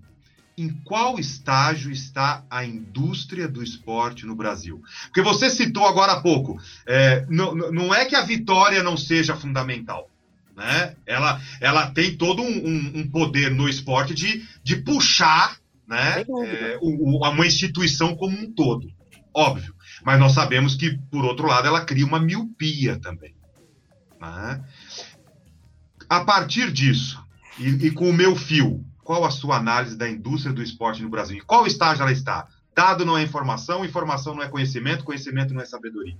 [0.58, 4.82] em qual estágio está a indústria do esporte no Brasil?
[5.06, 9.36] Porque você citou agora há pouco, é, não, não é que a vitória não seja
[9.36, 10.10] fundamental.
[10.56, 10.96] Né?
[11.08, 16.78] Ela, ela tem todo um, um, um poder no esporte de, de puxar né, é,
[16.80, 18.88] o, o, uma instituição como um todo,
[19.34, 19.73] óbvio.
[20.04, 23.34] Mas nós sabemos que, por outro lado, ela cria uma miopia também.
[24.20, 24.64] Né?
[26.10, 27.24] A partir disso,
[27.58, 31.10] e, e com o meu fio, qual a sua análise da indústria do esporte no
[31.10, 31.38] Brasil?
[31.38, 32.48] Em qual estágio ela está?
[32.76, 36.18] Dado não é informação, informação não é conhecimento, conhecimento não é sabedoria.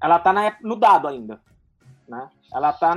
[0.00, 1.40] ela está no dado ainda.
[2.08, 2.28] Né?
[2.52, 2.94] Ela está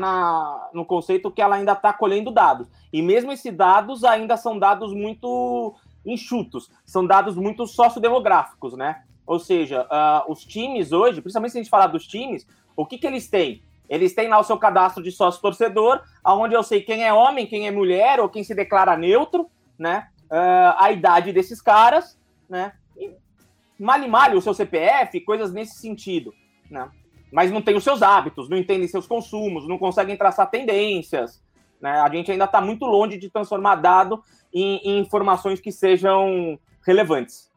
[0.73, 2.67] no conceito que ela ainda está colhendo dados.
[2.93, 9.03] E mesmo esses dados ainda são dados muito enxutos, são dados muito sociodemográficos, né?
[9.25, 12.97] Ou seja, uh, os times hoje, principalmente se a gente falar dos times, o que,
[12.97, 13.63] que eles têm?
[13.91, 17.67] Eles têm lá o seu cadastro de sócio-torcedor, onde eu sei quem é homem, quem
[17.67, 20.07] é mulher, ou quem se declara neutro, né?
[20.29, 22.17] Uh, a idade desses caras,
[22.49, 22.71] né?
[22.97, 23.11] E
[23.77, 26.33] male male o seu CPF, coisas nesse sentido,
[26.69, 26.89] né?
[27.33, 31.43] Mas não tem os seus hábitos, não entendem seus consumos, não conseguem traçar tendências,
[31.81, 31.99] né?
[31.99, 37.50] A gente ainda está muito longe de transformar dado em, em informações que sejam relevantes.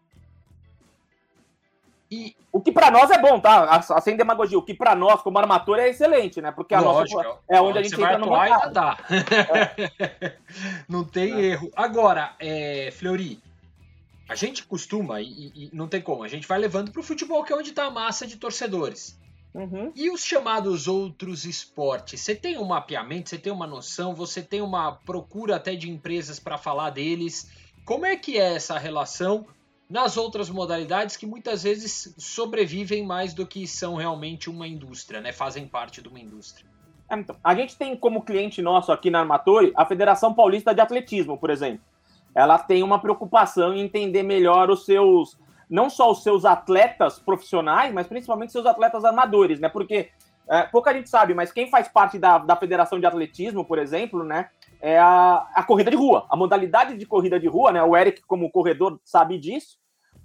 [2.14, 3.82] E o que para nós é bom, tá?
[4.00, 4.56] Sem demagogia.
[4.56, 6.52] O que para nós, como armador, é excelente, né?
[6.52, 8.72] Porque a Lógico, nossa é onde a gente entra no mercado.
[8.72, 8.96] Dá.
[9.10, 10.36] É.
[10.88, 11.40] não tem é.
[11.46, 11.72] erro.
[11.74, 13.42] Agora, é, Fleury,
[14.28, 17.42] a gente costuma, e, e, não tem como, a gente vai levando para o futebol,
[17.42, 19.18] que é onde está a massa de torcedores.
[19.52, 19.92] Uhum.
[19.96, 22.20] E os chamados outros esportes?
[22.20, 26.38] Você tem um mapeamento, você tem uma noção, você tem uma procura até de empresas
[26.38, 27.50] para falar deles.
[27.84, 29.46] Como é que é essa relação
[29.88, 35.32] nas outras modalidades que muitas vezes sobrevivem mais do que são realmente uma indústria, né?
[35.32, 36.66] Fazem parte de uma indústria.
[37.10, 40.80] É, então, a gente tem como cliente nosso aqui na Armatori a Federação Paulista de
[40.80, 41.84] Atletismo, por exemplo.
[42.34, 47.92] Ela tem uma preocupação em entender melhor os seus não só os seus atletas profissionais,
[47.92, 49.68] mas principalmente seus atletas amadores, né?
[49.68, 50.10] Porque
[50.48, 54.22] é, pouca gente sabe, mas quem faz parte da, da Federação de Atletismo, por exemplo,
[54.22, 54.50] né?
[54.86, 57.82] É a, a corrida de rua, a modalidade de corrida de rua, né?
[57.82, 59.78] O Eric, como corredor, sabe disso,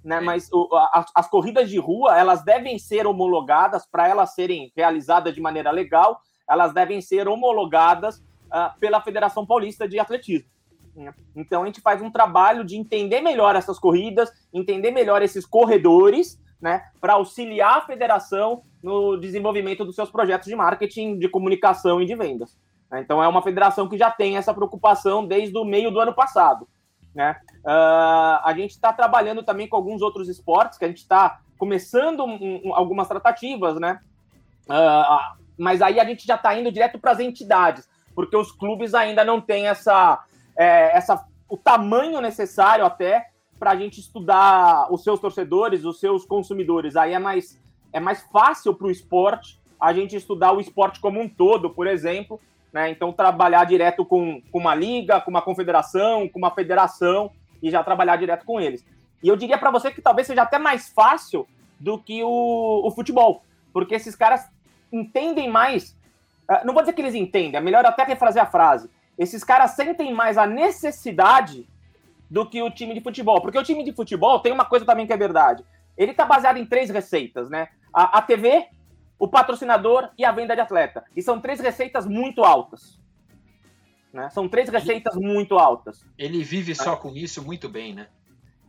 [0.04, 0.18] né?
[0.18, 0.20] É.
[0.20, 5.34] Mas o, a, as corridas de rua, elas devem ser homologadas para elas serem realizadas
[5.34, 10.50] de maneira legal, elas devem ser homologadas uh, pela Federação Paulista de Atletismo.
[10.94, 11.14] Né?
[11.34, 16.38] Então a gente faz um trabalho de entender melhor essas corridas, entender melhor esses corredores,
[16.60, 22.04] né, para auxiliar a federação no desenvolvimento dos seus projetos de marketing, de comunicação e
[22.04, 22.58] de vendas.
[22.90, 23.00] Né?
[23.00, 26.66] Então é uma federação que já tem essa preocupação desde o meio do ano passado.
[27.14, 27.36] Né?
[27.64, 32.24] Uh, a gente está trabalhando também com alguns outros esportes, que a gente está começando
[32.24, 34.00] um, um, algumas tratativas, né?
[34.66, 38.94] Uh, mas aí a gente já está indo direto para as entidades, porque os clubes
[38.94, 40.24] ainda não têm essa,
[40.56, 46.24] é, essa, o tamanho necessário até para a gente estudar os seus torcedores, os seus
[46.24, 46.96] consumidores.
[46.96, 47.60] Aí é mais,
[47.92, 51.86] é mais fácil para o esporte a gente estudar o esporte como um todo, por
[51.86, 52.40] exemplo.
[52.72, 52.90] Né?
[52.90, 57.30] Então, trabalhar direto com, com uma liga, com uma confederação, com uma federação
[57.62, 58.84] e já trabalhar direto com eles.
[59.22, 61.46] E eu diria para você que talvez seja até mais fácil
[61.78, 64.48] do que o, o futebol, porque esses caras
[64.92, 65.96] entendem mais.
[66.48, 68.88] Uh, não vou dizer que eles entendem, é melhor até refrazer a frase
[69.20, 71.68] esses caras sentem mais a necessidade
[72.30, 73.38] do que o time de futebol.
[73.42, 75.62] Porque o time de futebol tem uma coisa também que é verdade.
[75.94, 77.68] Ele está baseado em três receitas, né?
[77.92, 78.68] A, a, TV,
[79.20, 81.04] o patrocinador e a venda de atleta.
[81.14, 82.98] E são três receitas muito altas.
[84.10, 84.30] Né?
[84.30, 86.04] São três receitas muito altas.
[86.18, 88.08] Ele vive só com isso muito bem, né?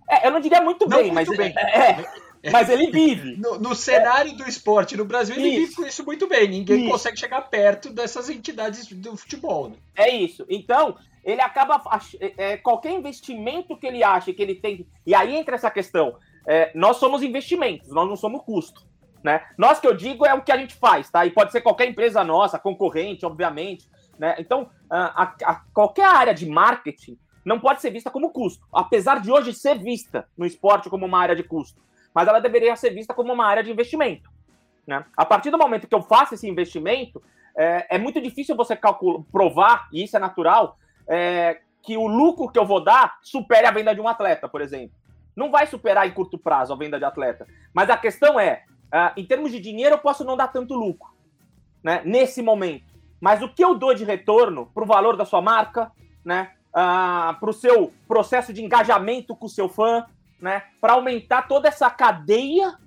[0.09, 1.53] É, eu não diria muito não bem, muito mas bem.
[1.57, 2.01] É,
[2.43, 3.37] é, mas ele vive.
[3.37, 4.35] No, no cenário é.
[4.35, 5.59] do esporte no Brasil, ele isso.
[5.59, 6.49] vive com isso muito bem.
[6.49, 6.91] Ninguém isso.
[6.91, 9.69] consegue chegar perto dessas entidades do futebol.
[9.69, 9.77] Né?
[9.95, 10.45] É isso.
[10.49, 11.81] Então, ele acaba.
[12.19, 14.85] É, é, qualquer investimento que ele acha que ele tem.
[15.07, 16.17] E aí entra essa questão.
[16.45, 18.90] É, nós somos investimentos, nós não somos custo.
[19.23, 19.41] Né?
[19.57, 21.25] Nós que eu digo é o que a gente faz, tá?
[21.25, 23.87] E pode ser qualquer empresa nossa, concorrente, obviamente.
[24.17, 24.35] Né?
[24.39, 29.31] Então, a, a, qualquer área de marketing não pode ser vista como custo, apesar de
[29.31, 31.81] hoje ser vista no esporte como uma área de custo
[32.13, 34.29] mas ela deveria ser vista como uma área de investimento.
[34.85, 35.03] Né?
[35.15, 37.21] A partir do momento que eu faço esse investimento,
[37.57, 42.49] é, é muito difícil você calcular, provar, e isso é natural, é, que o lucro
[42.49, 44.95] que eu vou dar supere a venda de um atleta, por exemplo.
[45.35, 47.47] Não vai superar em curto prazo a venda de atleta.
[47.73, 51.09] Mas a questão é, uh, em termos de dinheiro, eu posso não dar tanto lucro
[51.83, 52.91] né, nesse momento.
[53.19, 55.91] Mas o que eu dou de retorno para o valor da sua marca,
[56.23, 60.05] né, uh, para o seu processo de engajamento com o seu fã,
[60.39, 62.77] né, para aumentar toda essa cadeia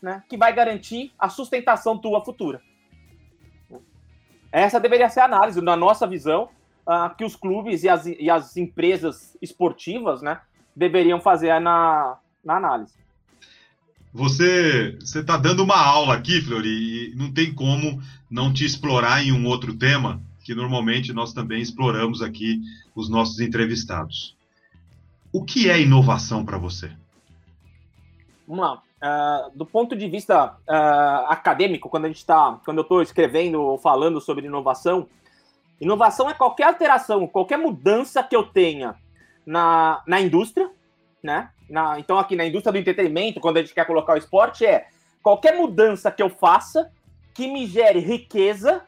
[0.00, 2.60] né, que vai garantir a sustentação tua futura.
[4.52, 6.48] Essa deveria ser a análise, na nossa visão,
[6.86, 10.40] uh, que os clubes e as, e as empresas esportivas né,
[10.76, 13.03] deveriam fazer na, na análise.
[14.14, 18.00] Você está dando uma aula aqui, Flori, e não tem como
[18.30, 22.60] não te explorar em um outro tema que normalmente nós também exploramos aqui
[22.94, 24.36] os nossos entrevistados.
[25.32, 26.92] O que é inovação para você?
[28.46, 28.82] Vamos lá.
[29.02, 33.60] Uh, do ponto de vista uh, acadêmico, quando a gente está, quando eu estou escrevendo
[33.60, 35.08] ou falando sobre inovação,
[35.80, 38.94] inovação é qualquer alteração, qualquer mudança que eu tenha
[39.44, 40.70] na, na indústria,
[41.20, 41.50] né?
[41.68, 44.88] Na, então aqui na indústria do entretenimento, quando a gente quer colocar o esporte, é
[45.22, 46.90] qualquer mudança que eu faça
[47.32, 48.82] que me gere riqueza,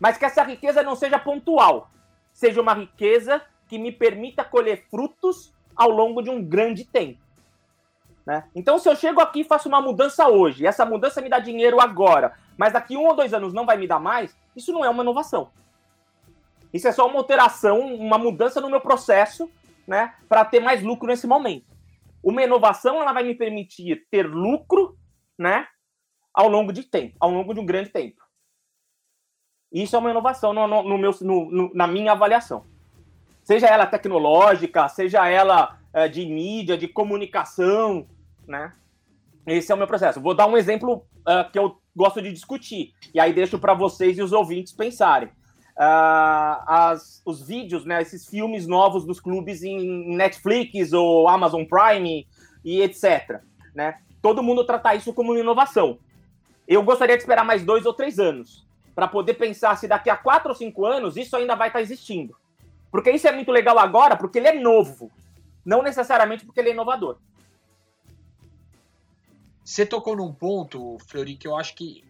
[0.00, 1.90] mas que essa riqueza não seja pontual,
[2.32, 7.20] seja uma riqueza que me permita colher frutos ao longo de um grande tempo.
[8.26, 8.44] Né?
[8.54, 11.38] Então, se eu chego aqui e faço uma mudança hoje, e essa mudança me dá
[11.38, 14.84] dinheiro agora, mas daqui um ou dois anos não vai me dar mais, isso não
[14.84, 15.48] é uma inovação.
[16.72, 19.50] Isso é só uma alteração, uma mudança no meu processo,
[19.86, 21.64] né, para ter mais lucro nesse momento.
[22.22, 24.98] Uma inovação, ela vai me permitir ter lucro,
[25.38, 25.66] né,
[26.34, 28.22] ao longo de tempo, ao longo de um grande tempo.
[29.72, 32.64] Isso é uma inovação no, no, no meu, no, na minha avaliação.
[33.42, 38.06] Seja ela tecnológica, seja ela é, de mídia, de comunicação,
[38.46, 38.74] né?
[39.46, 40.20] Esse é o meu processo.
[40.20, 44.18] Vou dar um exemplo uh, que eu gosto de discutir, e aí deixo para vocês
[44.18, 45.30] e os ouvintes pensarem.
[45.78, 52.26] Uh, as, os vídeos, né, esses filmes novos dos clubes em Netflix ou Amazon Prime
[52.64, 53.40] e etc.
[53.74, 53.98] Né?
[54.20, 55.98] Todo mundo tratar isso como uma inovação.
[56.66, 60.16] Eu gostaria de esperar mais dois ou três anos para poder pensar se daqui a
[60.16, 62.36] quatro ou cinco anos isso ainda vai estar tá existindo.
[62.90, 65.12] Porque isso é muito legal agora, porque ele é novo,
[65.64, 67.18] não necessariamente porque ele é inovador.
[69.62, 72.02] Você tocou num ponto, Fleury, que eu acho que.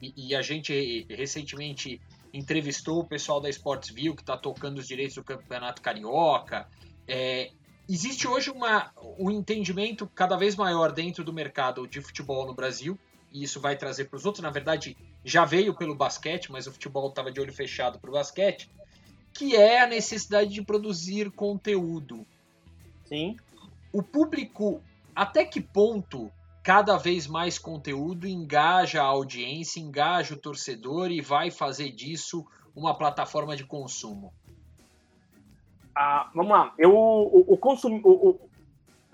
[0.00, 1.98] E, a gente recentemente
[2.36, 6.68] entrevistou o pessoal da Sportsville, que está tocando os direitos do Campeonato Carioca.
[7.08, 7.50] É,
[7.88, 12.98] existe hoje uma, um entendimento cada vez maior dentro do mercado de futebol no Brasil,
[13.32, 14.42] e isso vai trazer para os outros.
[14.42, 18.12] Na verdade, já veio pelo basquete, mas o futebol estava de olho fechado para o
[18.12, 18.70] basquete,
[19.32, 22.26] que é a necessidade de produzir conteúdo.
[23.06, 23.36] Sim.
[23.92, 24.82] O público,
[25.14, 26.30] até que ponto
[26.66, 32.92] cada vez mais conteúdo engaja a audiência, engaja o torcedor e vai fazer disso uma
[32.92, 34.32] plataforma de consumo?
[35.94, 36.74] Ah, vamos lá.
[36.76, 38.40] Eu o, o consumo, o,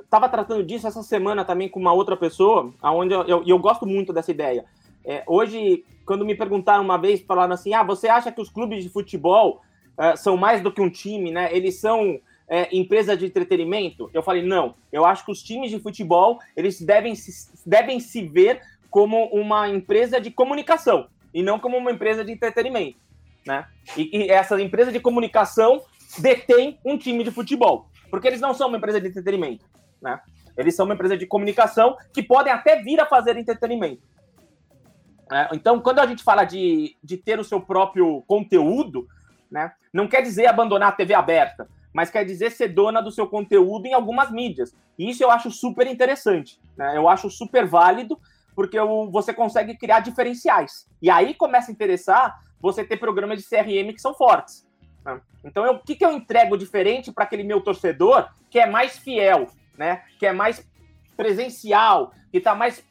[0.09, 3.85] tava tratando disso essa semana também com uma outra pessoa, aonde eu, eu, eu gosto
[3.85, 4.65] muito dessa ideia.
[5.05, 8.83] É, hoje, quando me perguntaram uma vez, falaram assim: ah, você acha que os clubes
[8.83, 9.61] de futebol
[9.99, 11.55] uh, são mais do que um time, né?
[11.55, 12.19] Eles são
[12.53, 14.11] é, empresa de entretenimento?
[14.12, 14.75] Eu falei, não.
[14.93, 18.61] Eu acho que os times de futebol, eles devem se, devem se ver
[18.91, 22.99] como uma empresa de comunicação e não como uma empresa de entretenimento,
[23.47, 23.67] né?
[23.97, 25.83] E, e essa empresa de comunicação
[26.19, 29.65] detém um time de futebol, porque eles não são uma empresa de entretenimento,
[30.03, 30.21] né?
[30.55, 34.03] Eles são uma empresa de comunicação que podem até vir a fazer entretenimento.
[35.33, 39.09] É, então, quando a gente fala de, de ter o seu próprio conteúdo,
[39.51, 43.27] né, não quer dizer abandonar a TV aberta, mas quer dizer ser dona do seu
[43.27, 44.75] conteúdo em algumas mídias.
[44.99, 46.61] E isso eu acho super interessante.
[46.77, 46.97] Né?
[46.97, 48.19] Eu acho super válido,
[48.55, 48.79] porque
[49.11, 50.89] você consegue criar diferenciais.
[51.01, 54.67] E aí começa a interessar você ter programas de CRM que são fortes.
[55.05, 55.21] Né?
[55.45, 59.47] Então, o que, que eu entrego diferente para aquele meu torcedor que é mais fiel,
[59.77, 60.03] né?
[60.19, 60.67] que é mais
[61.17, 62.83] presencial, que está mais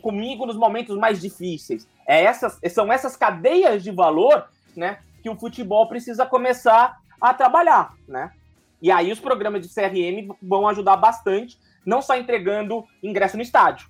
[0.00, 1.88] comigo nos momentos mais difíceis?
[2.06, 7.94] É essas, são essas cadeias de valor né, que o futebol precisa começar a trabalhar,
[8.06, 8.32] né?
[8.80, 13.88] E aí os programas de CRM vão ajudar bastante, não só entregando ingresso no estádio,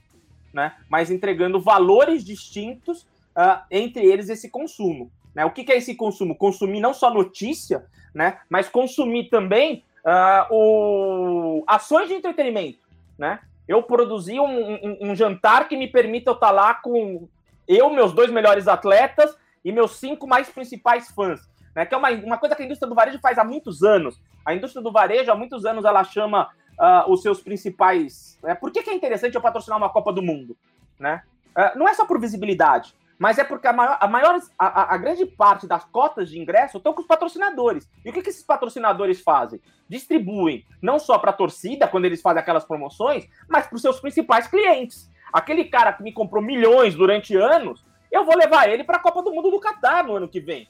[0.52, 0.74] né?
[0.88, 3.02] Mas entregando valores distintos,
[3.36, 5.10] uh, entre eles esse consumo.
[5.34, 5.44] Né?
[5.44, 6.36] O que, que, é esse consumo?
[6.36, 8.38] Consumir não só notícia, né?
[8.48, 11.64] Mas consumir também uh, o...
[11.66, 12.78] ações de entretenimento,
[13.18, 13.40] né?
[13.68, 17.28] Eu produzi um, um, um jantar que me permita eu estar lá com
[17.66, 21.40] eu, meus dois melhores atletas e meus cinco mais principais fãs
[21.76, 21.84] né?
[21.84, 24.18] Que é uma, uma coisa que a indústria do varejo faz há muitos anos.
[24.42, 26.48] A indústria do varejo, há muitos anos, ela chama
[26.80, 28.38] uh, os seus principais.
[28.42, 28.54] Né?
[28.54, 30.56] Por que, que, é interessante eu patrocinar uma Copa do Mundo?
[30.98, 31.22] Né?
[31.54, 34.96] Uh, não é só por visibilidade, mas é porque a, maior, a, maior, a, a
[34.96, 37.86] grande parte das cotas de ingresso estão com os patrocinadores.
[38.02, 39.60] E o que, que esses patrocinadores fazem?
[39.86, 44.00] Distribuem não só para a torcida, quando eles fazem aquelas promoções, mas para os seus
[44.00, 45.10] principais clientes.
[45.30, 49.22] Aquele cara que me comprou milhões durante anos, eu vou levar ele para a Copa
[49.22, 50.66] do Mundo do Catar no ano que vem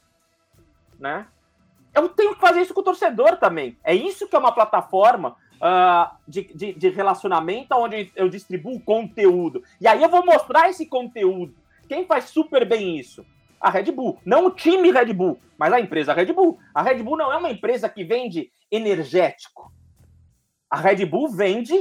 [0.99, 1.27] né?
[1.95, 3.77] Eu tenho que fazer isso com o torcedor também.
[3.83, 9.63] É isso que é uma plataforma uh, de, de, de, relacionamento onde eu distribuo conteúdo.
[9.81, 11.55] E aí eu vou mostrar esse conteúdo.
[11.89, 13.25] Quem faz super bem isso?
[13.61, 14.21] A Red Bull.
[14.25, 16.59] Não o time Red Bull, mas a empresa Red Bull.
[16.75, 19.73] A Red Bull não é uma empresa que vende energético.
[20.69, 21.75] A Red Bull vende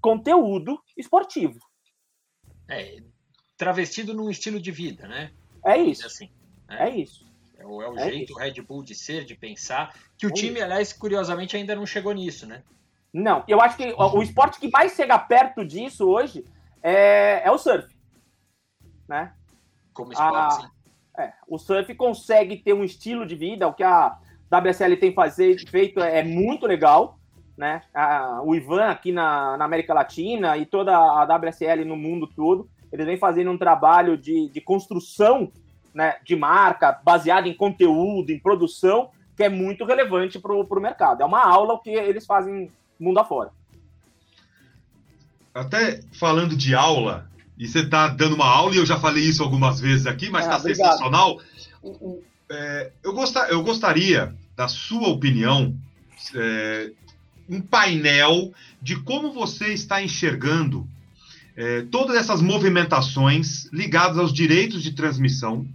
[0.00, 1.58] conteúdo esportivo.
[2.68, 2.98] É,
[3.56, 5.32] travestido num estilo de vida, né?
[5.64, 6.06] É isso.
[6.06, 6.30] Assim,
[6.68, 6.88] é.
[6.88, 7.31] é isso.
[7.62, 8.38] É o, é o é jeito isso.
[8.38, 9.94] Red Bull de ser, de pensar.
[10.18, 10.64] Que o é time, isso.
[10.64, 12.62] aliás, curiosamente, ainda não chegou nisso, né?
[13.12, 16.44] Não, eu acho que o, o esporte que mais chega perto disso hoje
[16.82, 17.94] é, é o surf.
[19.06, 19.32] Né?
[19.92, 20.66] Como esporte, a, sim.
[21.18, 24.18] É, o surf consegue ter um estilo de vida, o que a
[24.50, 27.18] WSL tem fazer, feito é muito legal.
[27.56, 27.82] Né?
[27.94, 32.68] A, o Ivan aqui na, na América Latina e toda a WSL no mundo todo
[32.92, 35.50] eles vêm fazendo um trabalho de, de construção
[35.94, 41.22] né, de marca, baseado em conteúdo, em produção, que é muito relevante para o mercado.
[41.22, 43.50] É uma aula o que eles fazem mundo afora.
[45.54, 49.42] Até falando de aula, e você está dando uma aula, e eu já falei isso
[49.42, 51.40] algumas vezes aqui, mas está ah, sensacional.
[52.50, 55.76] É, eu, gostar, eu gostaria da sua opinião,
[56.34, 56.90] é,
[57.48, 60.86] um painel de como você está enxergando
[61.56, 65.66] é, todas essas movimentações ligadas aos direitos de transmissão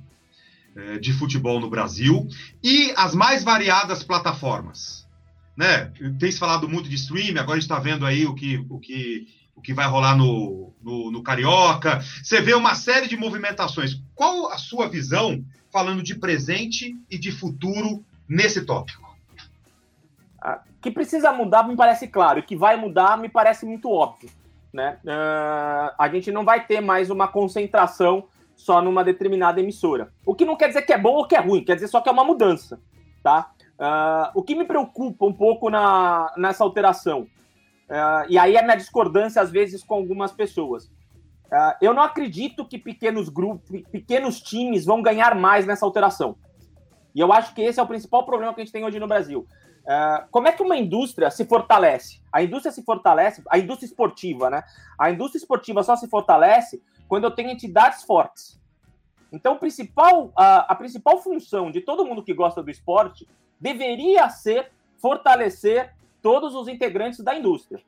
[1.00, 2.28] de futebol no Brasil
[2.64, 5.08] e as mais variadas plataformas.
[5.56, 5.92] Né?
[6.20, 9.62] Tem se falado muito de streaming, agora está vendo aí o que, o que, o
[9.62, 12.00] que vai rolar no, no, no Carioca.
[12.22, 14.02] Você vê uma série de movimentações.
[14.14, 19.08] Qual a sua visão falando de presente e de futuro nesse tópico?
[20.40, 24.30] Ah, que precisa mudar me parece claro, que vai mudar me parece muito óbvio.
[24.72, 25.00] Né?
[25.04, 30.12] Uh, a gente não vai ter mais uma concentração só numa determinada emissora.
[30.26, 32.02] O que não quer dizer que é bom ou que é ruim, quer dizer só
[32.02, 32.80] que é uma mudança.
[33.24, 33.52] Tá?
[33.80, 38.76] Uh, o que me preocupa um pouco na, nessa alteração, uh, e aí é minha
[38.76, 40.92] discordância às vezes com algumas pessoas.
[41.80, 46.36] eu não acredito que pequenos grupos, pequenos times vão ganhar mais nessa alteração.
[47.14, 49.08] E eu acho que esse é o principal problema que a gente tem hoje no
[49.08, 49.48] Brasil.
[49.88, 52.20] Uh, como é que uma indústria se fortalece?
[52.32, 54.62] A indústria se fortalece, a indústria esportiva, né?
[55.00, 58.60] A indústria esportiva só se fortalece quando eu tenho entidades fortes.
[59.32, 63.28] Então, o principal, a, a principal função de todo mundo que gosta do esporte
[63.60, 67.82] deveria ser fortalecer todos os integrantes da indústria.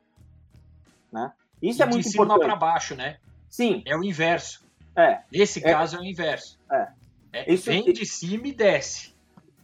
[1.10, 1.32] Né?
[1.62, 2.40] Isso e é muito de importante.
[2.40, 3.18] para baixo, né?
[3.48, 3.82] Sim.
[3.86, 4.64] É o inverso.
[4.94, 5.20] É.
[5.32, 5.72] Nesse é.
[5.72, 6.58] caso é o inverso.
[6.70, 6.88] É.
[7.32, 9.14] é Isso vem de cima e desce.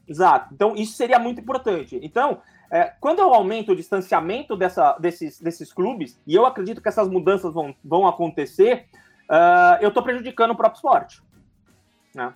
[0.09, 0.55] Exato.
[0.55, 1.99] Então, isso seria muito importante.
[2.03, 2.41] Então,
[2.71, 7.09] é, quando eu aumento o distanciamento dessa, desses, desses clubes, e eu acredito que essas
[7.09, 8.87] mudanças vão, vão acontecer,
[9.31, 11.23] uh, eu estou prejudicando o próprio esporte.
[12.15, 12.33] Né?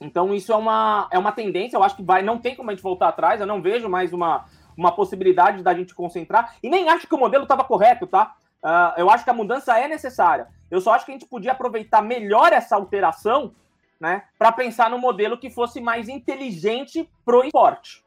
[0.00, 2.74] Então, isso é uma, é uma tendência, eu acho que vai, não tem como a
[2.74, 4.46] gente voltar atrás, eu não vejo mais uma,
[4.76, 8.34] uma possibilidade da gente concentrar, e nem acho que o modelo estava correto, tá?
[8.62, 10.46] Uh, eu acho que a mudança é necessária.
[10.70, 13.52] Eu só acho que a gente podia aproveitar melhor essa alteração
[14.00, 18.04] né, para pensar no modelo que fosse mais inteligente pro esporte,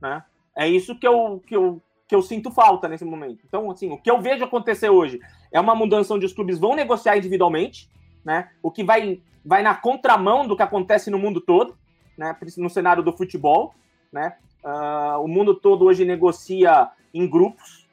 [0.00, 0.24] né?
[0.54, 3.42] É isso que eu, que eu, que eu sinto falta nesse momento.
[3.48, 5.18] Então, assim, o que eu vejo acontecer hoje
[5.50, 7.88] é uma mudança onde os clubes vão negociar individualmente,
[8.22, 8.50] né?
[8.62, 11.74] O que vai, vai na contramão do que acontece no mundo todo,
[12.14, 12.36] né?
[12.58, 13.74] No cenário do futebol,
[14.12, 14.36] né?
[14.62, 17.88] Uh, o mundo todo hoje negocia em grupos,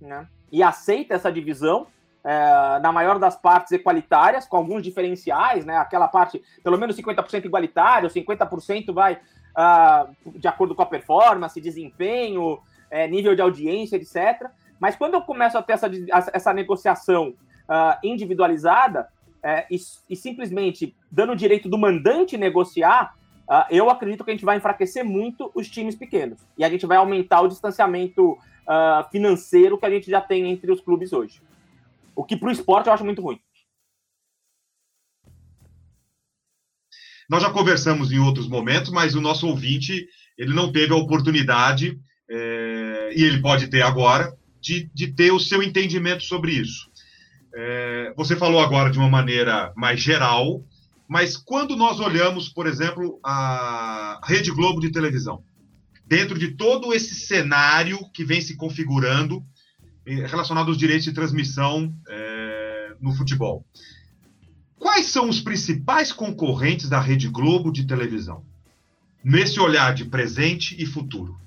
[0.00, 0.28] né?
[0.52, 1.88] E aceita essa divisão,
[2.22, 5.78] é, na maior das partes equalitárias, com alguns diferenciais, né?
[5.78, 12.60] Aquela parte, pelo menos 50% igualitário, 50% vai uh, de acordo com a performance, desempenho,
[12.92, 14.50] é, nível de audiência, etc.
[14.78, 15.90] Mas quando eu começo a ter essa,
[16.32, 19.08] essa negociação uh, individualizada
[19.42, 19.76] é, e,
[20.10, 23.16] e, simplesmente dando o direito do mandante negociar,
[23.48, 26.38] uh, eu acredito que a gente vai enfraquecer muito os times pequenos.
[26.58, 28.36] E a gente vai aumentar o distanciamento
[29.10, 31.42] financeiro que a gente já tem entre os clubes hoje.
[32.14, 33.40] O que para o esporte eu acho muito ruim.
[37.28, 40.06] Nós já conversamos em outros momentos, mas o nosso ouvinte
[40.38, 42.00] ele não teve a oportunidade,
[42.34, 46.90] é, e ele pode ter agora, de, de ter o seu entendimento sobre isso.
[47.54, 50.64] É, você falou agora de uma maneira mais geral,
[51.06, 55.44] mas quando nós olhamos, por exemplo, a Rede Globo de televisão,
[56.06, 59.44] dentro de todo esse cenário que vem se configurando,
[60.06, 63.64] relacionado aos direitos de transmissão é, no futebol.
[64.78, 68.44] Quais são os principais concorrentes da Rede Globo de televisão?
[69.22, 71.41] Nesse olhar de presente e futuro.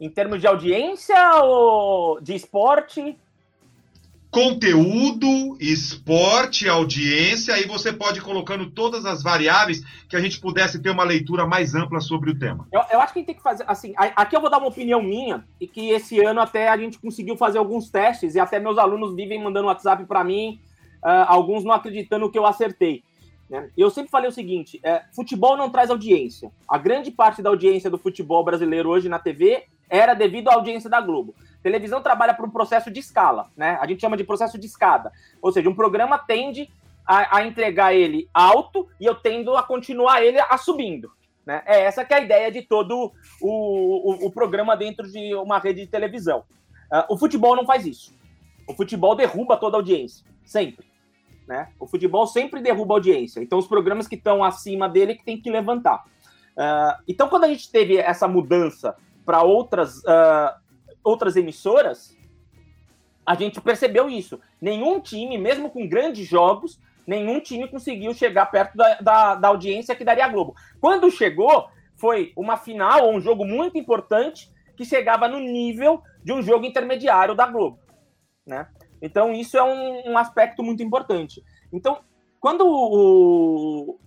[0.00, 3.16] Em termos de audiência ou de esporte?
[4.36, 10.78] conteúdo, esporte, audiência, aí você pode ir colocando todas as variáveis que a gente pudesse
[10.82, 12.68] ter uma leitura mais ampla sobre o tema.
[12.70, 14.66] Eu, eu acho que a gente tem que fazer, assim, aqui eu vou dar uma
[14.66, 18.60] opinião minha, e que esse ano até a gente conseguiu fazer alguns testes, e até
[18.60, 20.60] meus alunos vivem mandando WhatsApp para mim,
[21.02, 23.02] uh, alguns não acreditando que eu acertei.
[23.48, 23.70] Né?
[23.74, 26.50] Eu sempre falei o seguinte: é, futebol não traz audiência.
[26.68, 30.90] A grande parte da audiência do futebol brasileiro hoje na TV era devido à audiência
[30.90, 31.34] da Globo.
[31.62, 33.78] Televisão trabalha por um processo de escala, né?
[33.80, 35.10] A gente chama de processo de escada.
[35.42, 36.70] Ou seja, um programa tende
[37.06, 41.10] a, a entregar ele alto e eu tendo a continuar ele subindo.
[41.46, 41.62] Né?
[41.64, 45.58] É essa que é a ideia de todo o, o, o programa dentro de uma
[45.58, 46.40] rede de televisão.
[46.90, 48.12] Uh, o futebol não faz isso.
[48.68, 50.84] O futebol derruba toda a audiência, sempre.
[51.46, 51.68] Né?
[51.78, 53.40] O futebol sempre derruba a audiência.
[53.40, 56.04] Então, os programas que estão acima dele que tem que levantar.
[56.56, 58.96] Uh, então, quando a gente teve essa mudança
[59.26, 60.54] para outras uh,
[61.04, 62.16] outras emissoras,
[63.24, 64.40] a gente percebeu isso.
[64.60, 69.94] Nenhum time, mesmo com grandes jogos, nenhum time conseguiu chegar perto da, da, da audiência
[69.94, 70.54] que daria a Globo.
[70.80, 76.32] Quando chegou, foi uma final ou um jogo muito importante que chegava no nível de
[76.32, 77.78] um jogo intermediário da Globo,
[78.46, 78.68] né?
[79.00, 81.42] Então isso é um, um aspecto muito importante.
[81.72, 82.00] Então,
[82.40, 83.98] quando o,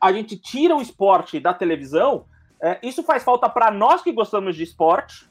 [0.00, 2.26] a gente tira o esporte da televisão,
[2.60, 5.30] é, isso faz falta para nós que gostamos de esporte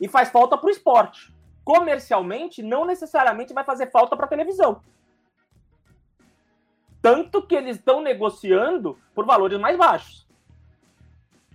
[0.00, 1.32] e faz falta para o esporte.
[1.64, 4.80] Comercialmente, não necessariamente vai fazer falta para televisão.
[7.02, 10.28] Tanto que eles estão negociando por valores mais baixos.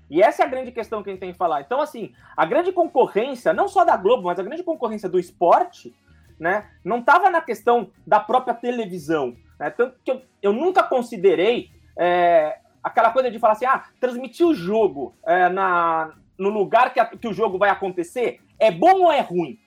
[0.10, 1.62] E essa é a grande questão que a gente tem que falar.
[1.62, 5.96] Então, assim, a grande concorrência, não só da Globo, mas a grande concorrência do esporte,
[6.40, 9.36] né, não estava na questão da própria televisão.
[9.60, 9.70] Né?
[9.72, 14.54] Tanto que eu, eu nunca considerei é, aquela coisa de falar assim, ah, transmitir o
[14.54, 19.12] jogo é, na, no lugar que, a, que o jogo vai acontecer é bom ou
[19.12, 19.60] é ruim?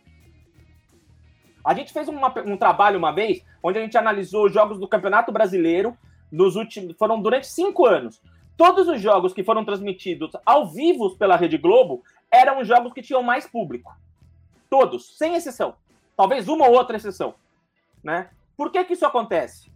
[1.64, 4.86] A gente fez uma, um trabalho uma vez onde a gente analisou os jogos do
[4.86, 5.98] Campeonato Brasileiro
[6.30, 6.96] nos últimos.
[6.96, 8.22] Foram durante cinco anos.
[8.56, 13.02] Todos os jogos que foram transmitidos ao vivo pela Rede Globo eram os jogos que
[13.02, 13.92] tinham mais público.
[14.70, 15.74] Todos, sem exceção.
[16.16, 17.34] Talvez uma ou outra exceção.
[18.02, 18.30] Né?
[18.56, 19.70] Por que, que isso acontece?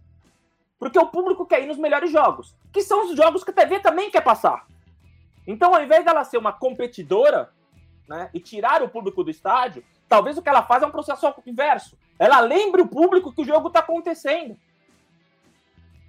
[0.83, 3.79] Porque o público quer ir nos melhores jogos, que são os jogos que a TV
[3.79, 4.67] também quer passar.
[5.47, 7.49] Então, ao invés dela ser uma competidora
[8.05, 11.33] né, e tirar o público do estádio, talvez o que ela faz é um processo
[11.47, 11.97] inverso.
[12.19, 14.57] Ela lembra o público que o jogo está acontecendo.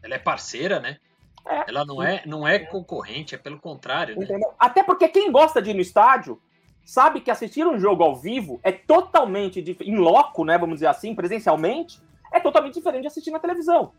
[0.02, 0.98] Ela é parceira, né?
[1.46, 1.66] É.
[1.68, 4.18] Ela não é, não é concorrente, é pelo contrário.
[4.18, 4.26] Né?
[4.58, 6.42] Até porque quem gosta de ir no estádio
[6.84, 10.58] sabe que assistir um jogo ao vivo é totalmente em loco, né?
[10.58, 12.02] Vamos dizer assim, presencialmente,
[12.32, 13.92] é totalmente diferente de assistir na televisão.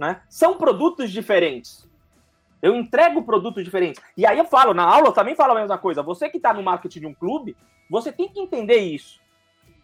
[0.00, 0.22] Né?
[0.30, 1.86] São produtos diferentes.
[2.62, 4.02] Eu entrego produtos diferentes.
[4.16, 6.02] E aí eu falo, na aula eu também falo a mesma coisa.
[6.02, 7.54] Você que está no marketing de um clube,
[7.90, 9.20] você tem que entender isso.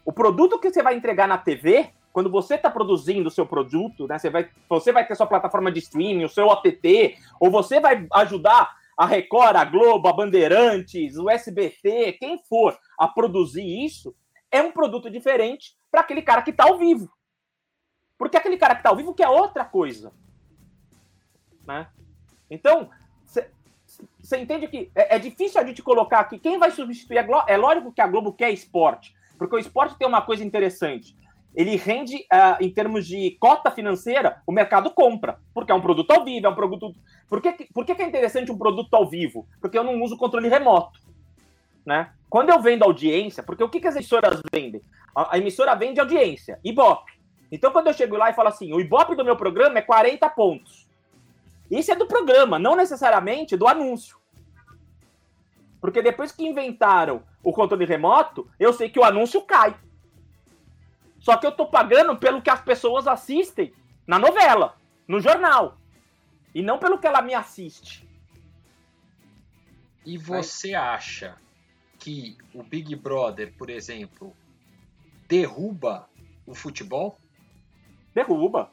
[0.06, 4.06] O produto que você vai entregar na TV, quando você está produzindo o seu produto,
[4.06, 7.78] né, você, vai, você vai ter sua plataforma de streaming, o seu OTT, ou você
[7.78, 14.14] vai ajudar a Record, a Globo, a Bandeirantes, o SBT, quem for a produzir isso,
[14.50, 17.10] é um produto diferente para aquele cara que está ao vivo.
[18.18, 20.12] Porque aquele cara que está ao vivo quer outra coisa.
[21.66, 21.86] Né?
[22.50, 22.90] Então,
[24.20, 27.44] você entende que é, é, difícil a gente colocar aqui quem vai substituir a Globo.
[27.48, 31.16] É lógico que a Globo quer esporte, porque o esporte tem uma coisa interessante.
[31.54, 36.10] Ele rende, uh, em termos de cota financeira, o mercado compra, porque é um produto
[36.10, 36.94] ao vivo, é um produto.
[37.28, 39.48] Por que, por que, é interessante um produto ao vivo?
[39.60, 41.00] Porque eu não uso controle remoto.
[41.84, 42.10] Né?
[42.28, 44.82] Quando eu vendo audiência, porque o que, que as emissoras vendem?
[45.14, 47.15] A, a emissora vende audiência, Ibope.
[47.50, 50.28] Então, quando eu chego lá e falo assim, o Ibope do meu programa é 40
[50.30, 50.86] pontos.
[51.70, 54.18] Isso é do programa, não necessariamente do anúncio.
[55.80, 59.76] Porque depois que inventaram o controle remoto, eu sei que o anúncio cai.
[61.18, 63.72] Só que eu tô pagando pelo que as pessoas assistem
[64.06, 64.76] na novela,
[65.06, 65.78] no jornal.
[66.54, 68.08] E não pelo que ela me assiste.
[70.04, 71.36] E você acha
[71.98, 74.36] que o Big Brother, por exemplo,
[75.26, 76.08] derruba
[76.46, 77.18] o futebol?
[78.16, 78.70] Derruba.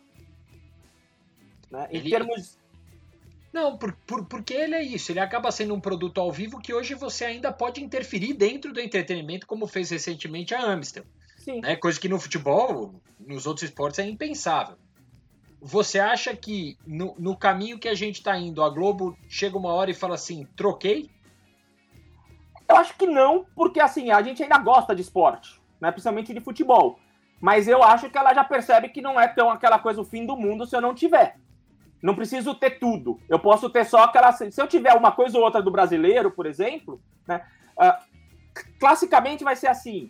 [1.70, 1.90] Né?
[1.92, 2.58] Em termos
[3.52, 5.12] não, por, por, porque ele é isso.
[5.12, 8.80] Ele acaba sendo um produto ao vivo que hoje você ainda pode interferir dentro do
[8.80, 11.04] entretenimento, como fez recentemente a Amstel.
[11.38, 11.60] Sim.
[11.62, 11.76] Né?
[11.76, 14.78] Coisa que no futebol, nos outros esportes, é impensável.
[15.62, 19.74] Você acha que no, no caminho que a gente está indo, a Globo chega uma
[19.74, 21.12] hora e fala assim: troquei?
[22.68, 25.92] Eu acho que não, porque assim, a gente ainda gosta de esporte, né?
[25.92, 26.98] principalmente de futebol.
[27.44, 30.26] Mas eu acho que ela já percebe que não é tão aquela coisa o fim
[30.26, 31.36] do mundo se eu não tiver.
[32.02, 33.20] Não preciso ter tudo.
[33.28, 34.32] Eu posso ter só aquela.
[34.32, 37.46] Se eu tiver uma coisa ou outra do brasileiro, por exemplo, né,
[37.78, 38.02] uh,
[38.80, 40.10] classicamente vai ser assim.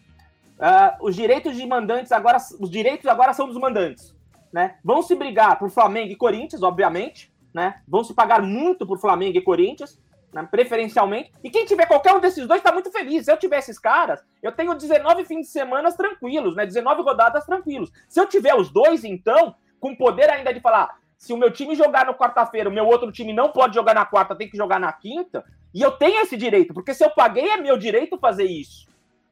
[0.59, 2.37] Uh, os direitos de mandantes agora.
[2.59, 4.15] Os direitos agora são dos mandantes.
[4.53, 4.75] Né?
[4.83, 7.33] Vão se brigar por Flamengo e Corinthians, obviamente.
[7.51, 7.81] Né?
[7.87, 9.99] Vão se pagar muito por Flamengo e Corinthians,
[10.33, 10.47] né?
[10.49, 11.31] preferencialmente.
[11.43, 13.25] E quem tiver qualquer um desses dois está muito feliz.
[13.25, 16.65] Se eu tiver esses caras, eu tenho 19 fins de semana tranquilos, né?
[16.65, 17.91] 19 rodadas tranquilos.
[18.09, 21.75] Se eu tiver os dois, então, com poder ainda de falar, se o meu time
[21.75, 24.79] jogar na quarta-feira, o meu outro time não pode jogar na quarta, tem que jogar
[24.79, 28.43] na quinta, e eu tenho esse direito, porque se eu paguei, é meu direito fazer
[28.43, 28.87] isso.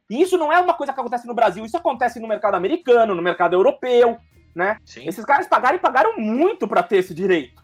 [0.10, 3.14] E isso não é uma coisa que acontece no Brasil, isso acontece no mercado americano,
[3.14, 4.18] no mercado europeu,
[4.56, 4.78] né?
[4.86, 5.08] Sim.
[5.08, 7.62] Esses caras pagaram e pagaram muito para ter esse direito,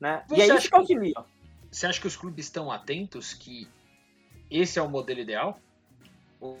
[0.00, 0.22] né?
[0.26, 1.14] Você e é isso que auxilia.
[1.72, 3.66] Você acha que os clubes estão atentos que
[4.50, 5.58] esse é o modelo ideal?
[6.38, 6.60] Ou,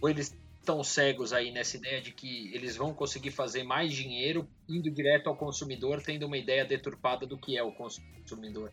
[0.00, 4.48] ou eles estão cegos aí nessa ideia de que eles vão conseguir fazer mais dinheiro
[4.68, 8.70] indo direto ao consumidor, tendo uma ideia deturpada do que é o consumidor?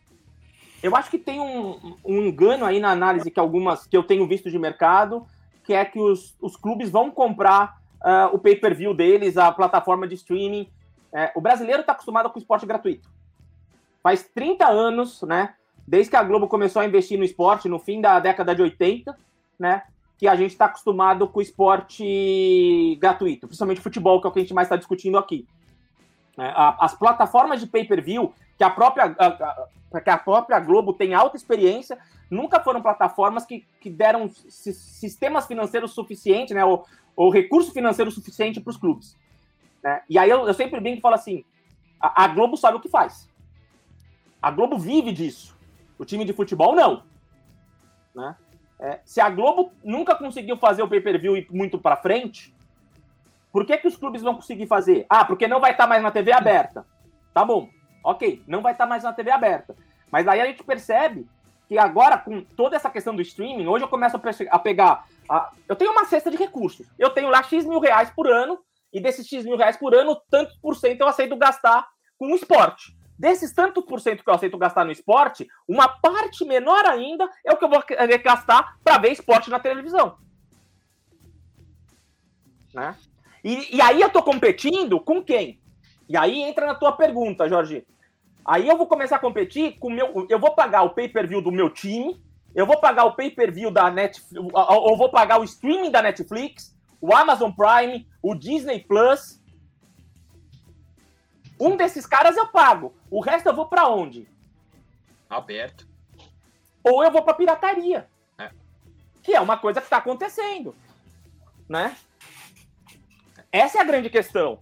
[0.83, 4.27] Eu acho que tem um, um engano aí na análise que algumas que eu tenho
[4.27, 5.25] visto de mercado,
[5.63, 10.13] que é que os, os clubes vão comprar uh, o pay-per-view deles, a plataforma de
[10.13, 10.69] streaming.
[11.11, 13.09] É, o brasileiro está acostumado com esporte gratuito.
[14.03, 15.55] Faz 30 anos, né?
[15.89, 19.17] Desde que a Globo começou a investir no esporte, no fim da década de 80,
[19.57, 19.81] né?
[20.19, 24.37] Que a gente está acostumado com o esporte gratuito, principalmente futebol, que é o que
[24.37, 25.47] a gente mais está discutindo aqui.
[26.37, 29.15] É, as plataformas de pay-per-view, que a própria
[30.03, 31.97] que a própria Globo tem alta experiência,
[32.29, 36.85] nunca foram plataformas que, que deram sistemas financeiros suficientes, né, ou,
[37.15, 39.17] ou recurso financeiro suficiente para os clubes.
[39.83, 40.03] Né?
[40.07, 41.43] E aí eu, eu sempre brinco e falo assim:
[41.99, 43.27] a, a, Globo sabe o que faz.
[44.39, 45.57] A Globo vive disso.
[45.99, 47.03] O time de futebol não.
[48.15, 48.35] Né?
[48.79, 52.55] É, se a Globo nunca conseguiu fazer o pay-per-view ir muito para frente,
[53.51, 55.05] por que, que os clubes vão conseguir fazer?
[55.09, 56.85] Ah, porque não vai estar tá mais na TV aberta.
[57.33, 57.69] Tá bom.
[58.03, 59.75] Ok, não vai estar mais na TV aberta.
[60.09, 61.27] Mas aí a gente percebe
[61.67, 64.19] que agora, com toda essa questão do streaming, hoje eu começo
[64.49, 65.05] a pegar.
[65.29, 65.51] A...
[65.67, 66.87] eu tenho uma cesta de recursos.
[66.97, 68.57] Eu tenho lá X mil reais por ano,
[68.93, 71.87] e desses X mil reais por ano, tanto por cento eu aceito gastar
[72.17, 72.97] com o esporte.
[73.19, 77.51] Desses tanto por cento que eu aceito gastar no esporte, uma parte menor ainda é
[77.51, 77.83] o que eu vou
[78.23, 80.15] gastar para ver esporte na televisão.
[82.73, 82.95] Né?
[83.43, 85.59] E, e aí eu tô competindo com quem?
[86.07, 87.85] E aí entra na tua pergunta, Jorge.
[88.45, 90.25] Aí eu vou começar a competir com meu.
[90.29, 92.23] Eu vou pagar o pay-per-view do meu time,
[92.55, 97.13] eu vou pagar o pay-per-view da Netflix, eu vou pagar o streaming da Netflix, o
[97.13, 99.38] Amazon Prime, o Disney Plus.
[101.59, 102.93] Um desses caras eu pago.
[103.09, 104.27] O resto eu vou para onde?
[105.29, 105.87] Aberto.
[106.83, 108.07] Ou eu vou para pirataria.
[108.37, 108.49] É.
[109.21, 110.73] Que é uma coisa que está acontecendo.
[111.67, 111.95] Né?
[113.51, 114.59] Essa é a grande questão.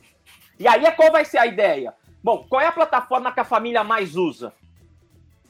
[0.60, 1.94] E aí, qual vai ser a ideia?
[2.24, 4.52] Bom, qual é a plataforma que a família mais usa?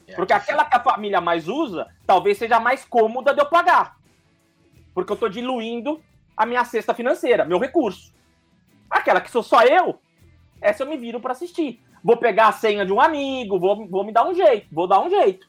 [0.06, 3.96] É Porque aquela que a família mais usa, talvez seja mais cômoda de eu pagar.
[4.94, 6.02] Porque eu estou diluindo
[6.36, 8.14] a minha cesta financeira, meu recurso.
[8.90, 10.00] Aquela que sou só eu,
[10.60, 11.82] essa eu me viro para assistir.
[12.02, 15.00] Vou pegar a senha de um amigo, vou, vou me dar um jeito, vou dar
[15.00, 15.48] um jeito.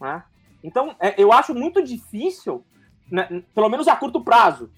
[0.00, 0.22] Né?
[0.62, 2.64] Então, é, eu acho muito difícil,
[3.10, 4.70] né, pelo menos a curto prazo,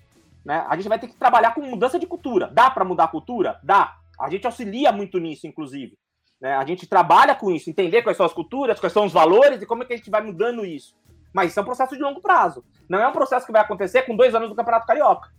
[0.44, 0.64] né?
[0.68, 2.48] A gente vai ter que trabalhar com mudança de cultura.
[2.48, 3.60] Dá para mudar a cultura?
[3.62, 3.96] Dá.
[4.18, 5.96] A gente auxilia muito nisso, inclusive.
[6.40, 6.54] Né?
[6.54, 9.66] A gente trabalha com isso, entender quais são as culturas, quais são os valores e
[9.66, 10.96] como é que a gente vai mudando isso.
[11.32, 12.64] Mas isso é um processo de longo prazo.
[12.88, 15.30] Não é um processo que vai acontecer com dois anos do Campeonato Carioca.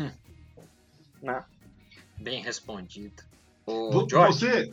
[0.00, 0.10] Hum.
[1.20, 1.44] Né?
[2.22, 3.22] Bem respondido.
[4.26, 4.72] você,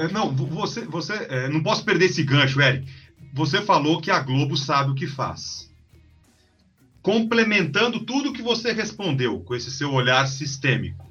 [0.00, 2.86] é, não, você, você, é, não posso perder esse gancho, Eric.
[3.32, 5.66] Você falou que a Globo sabe o que faz
[7.06, 11.08] complementando tudo que você respondeu com esse seu olhar sistêmico.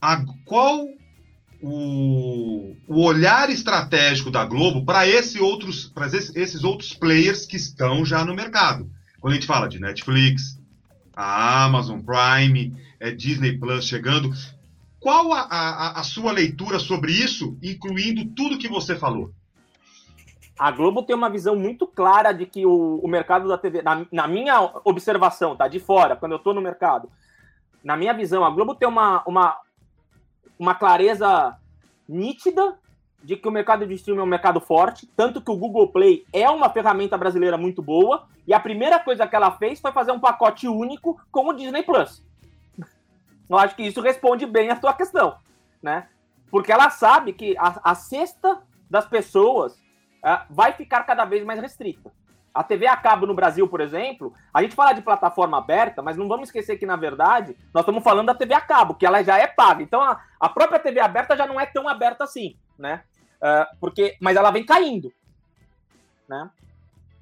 [0.00, 0.86] A, qual
[1.60, 8.04] o, o olhar estratégico da Globo para esse outros, esses, esses outros players que estão
[8.04, 8.88] já no mercado?
[9.18, 10.60] Quando a gente fala de Netflix,
[11.12, 14.32] a Amazon Prime, é Disney Plus chegando,
[14.98, 19.32] qual a, a, a sua leitura sobre isso, incluindo tudo que você falou?
[20.58, 24.06] a Globo tem uma visão muito clara de que o, o mercado da TV, na,
[24.10, 25.68] na, minha observação, tá?
[25.68, 27.10] De fora, quando eu estou no mercado,
[27.84, 29.56] na minha visão, a Globo tem uma, uma,
[30.58, 31.56] uma clareza
[32.08, 32.78] nítida
[33.22, 36.24] de que o mercado de streaming é um mercado forte, tanto que o Google Play
[36.32, 40.12] é uma ferramenta brasileira muito boa, e a primeira coisa que ela fez foi fazer
[40.12, 42.24] um pacote único com o Disney Plus.
[43.48, 45.38] Eu acho que isso responde bem a sua questão,
[45.82, 46.08] né?
[46.50, 49.80] Porque ela sabe que a, a cesta das pessoas
[50.24, 52.10] é, vai ficar cada vez mais restrita.
[52.52, 56.16] A TV a cabo no Brasil, por exemplo, a gente fala de plataforma aberta, mas
[56.16, 59.22] não vamos esquecer que, na verdade, nós estamos falando da TV a cabo, que ela
[59.22, 59.82] já é paga.
[59.82, 63.02] Então, a, a própria TV aberta já não é tão aberta assim, né?
[63.36, 65.12] Uh, porque, mas ela vem caindo,
[66.26, 66.50] né?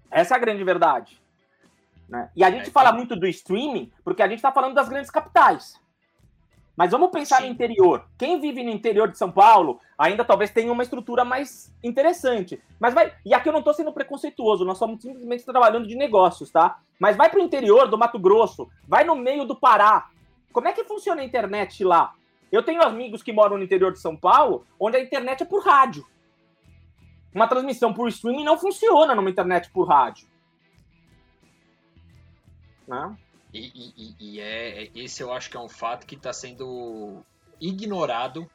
[0.09, 1.21] Essa é a grande verdade.
[2.09, 2.31] Né?
[2.37, 5.11] E a gente é, fala muito do streaming porque a gente está falando das grandes
[5.11, 5.81] capitais.
[6.77, 7.47] Mas vamos pensar Sim.
[7.47, 8.05] no interior.
[8.19, 12.61] Quem vive no interior de São Paulo ainda talvez tenha uma estrutura mais interessante.
[12.81, 13.13] Mas vai.
[13.25, 16.79] E aqui eu não estou sendo preconceituoso, nós somos simplesmente trabalhando de negócios, tá?
[16.99, 20.09] Mas vai para o interior do Mato Grosso, vai no meio do Pará.
[20.53, 22.13] Como é que funciona a internet lá?
[22.51, 25.65] Eu tenho amigos que moram no interior de São Paulo, onde a internet é por
[25.65, 26.07] rádio.
[27.35, 30.29] Uma transmissão por streaming não funciona numa internet por rádio.
[32.87, 33.17] Né?
[33.55, 37.25] E, e, e é, é, esse eu acho que é um fato que está sendo
[37.61, 38.51] ignorado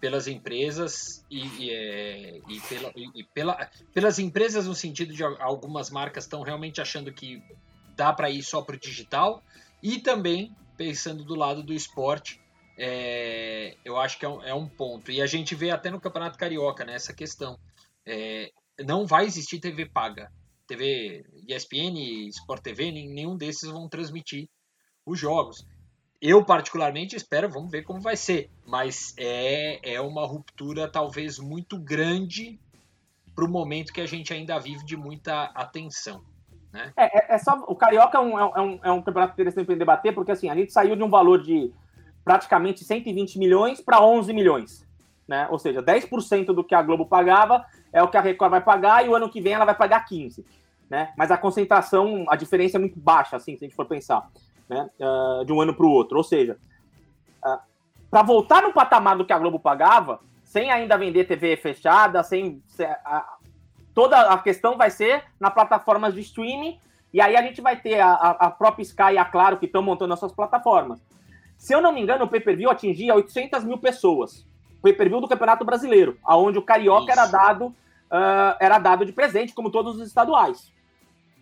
[0.00, 5.90] pelas empresas e, e, é, e, pela, e, pela, pelas empresas no sentido de algumas
[5.90, 7.40] marcas estão realmente achando que
[7.94, 9.40] dá para ir só para o digital
[9.80, 12.40] e também pensando do lado do esporte
[12.76, 15.12] é, eu acho que é um, é um, ponto.
[15.12, 17.56] E a gente vê até no Campeonato Carioca né, essa questão.
[18.04, 18.50] É,
[18.84, 20.28] não vai existir TV paga
[20.66, 24.48] TV ESPN, Sport TV, nenhum desses vão transmitir
[25.06, 25.66] os jogos.
[26.20, 28.50] Eu, particularmente, espero, vamos ver como vai ser.
[28.66, 32.58] Mas é, é uma ruptura talvez muito grande
[33.34, 36.24] para o momento que a gente ainda vive de muita atenção.
[36.72, 36.92] Né?
[36.96, 39.74] É, é, é só, o Carioca é um, é, um, é um campeonato interessante para
[39.74, 41.72] debater, porque assim, a gente saiu de um valor de
[42.24, 44.86] praticamente 120 milhões para 11 milhões.
[45.26, 45.48] Né?
[45.50, 49.04] Ou seja, 10% do que a Globo pagava é o que a Record vai pagar
[49.04, 50.44] e o ano que vem ela vai pagar 15%.
[50.88, 51.12] Né?
[51.16, 54.28] Mas a concentração, a diferença é muito baixa, assim, se a gente for pensar,
[54.68, 54.88] né?
[55.00, 56.18] Uh, de um ano para o outro.
[56.18, 56.58] Ou seja,
[57.42, 57.62] uh, ah,
[58.10, 62.62] para voltar no patamar do que a Globo pagava, sem ainda vender TV fechada, sem
[62.78, 63.44] uh,
[63.94, 66.78] toda a questão vai ser na plataformas de streaming
[67.14, 69.80] e aí a gente vai ter a, a própria Sky e a Claro que estão
[69.80, 71.00] montando as suas plataformas.
[71.56, 74.44] Se eu não me engano, o pay-per-view atingia 800 mil pessoas.
[74.84, 79.70] Pay-per-view do Campeonato Brasileiro, aonde o Carioca era dado, uh, era dado de presente, como
[79.70, 80.72] todos os estaduais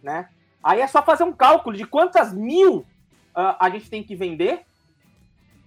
[0.03, 0.29] né?
[0.63, 4.63] Aí é só fazer um cálculo de quantas mil uh, a gente tem que vender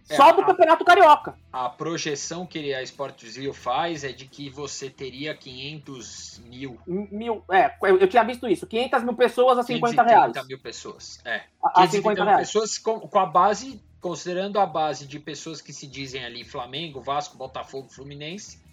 [0.10, 1.36] é, só do a, Campeonato Carioca.
[1.52, 6.80] A projeção que a Sportsville faz é de que você teria 500 mil.
[6.86, 8.68] Mil, é, eu, tinha visto isso.
[8.68, 10.34] 500 mil pessoas a 50 reais.
[10.34, 11.44] 530 mil pessoas, é.
[11.64, 12.48] A, a 50 reais.
[12.48, 17.02] pessoas com, com, a base, considerando a base de pessoas que se dizem ali Flamengo,
[17.02, 18.64] Vasco, Botafogo, Fluminense,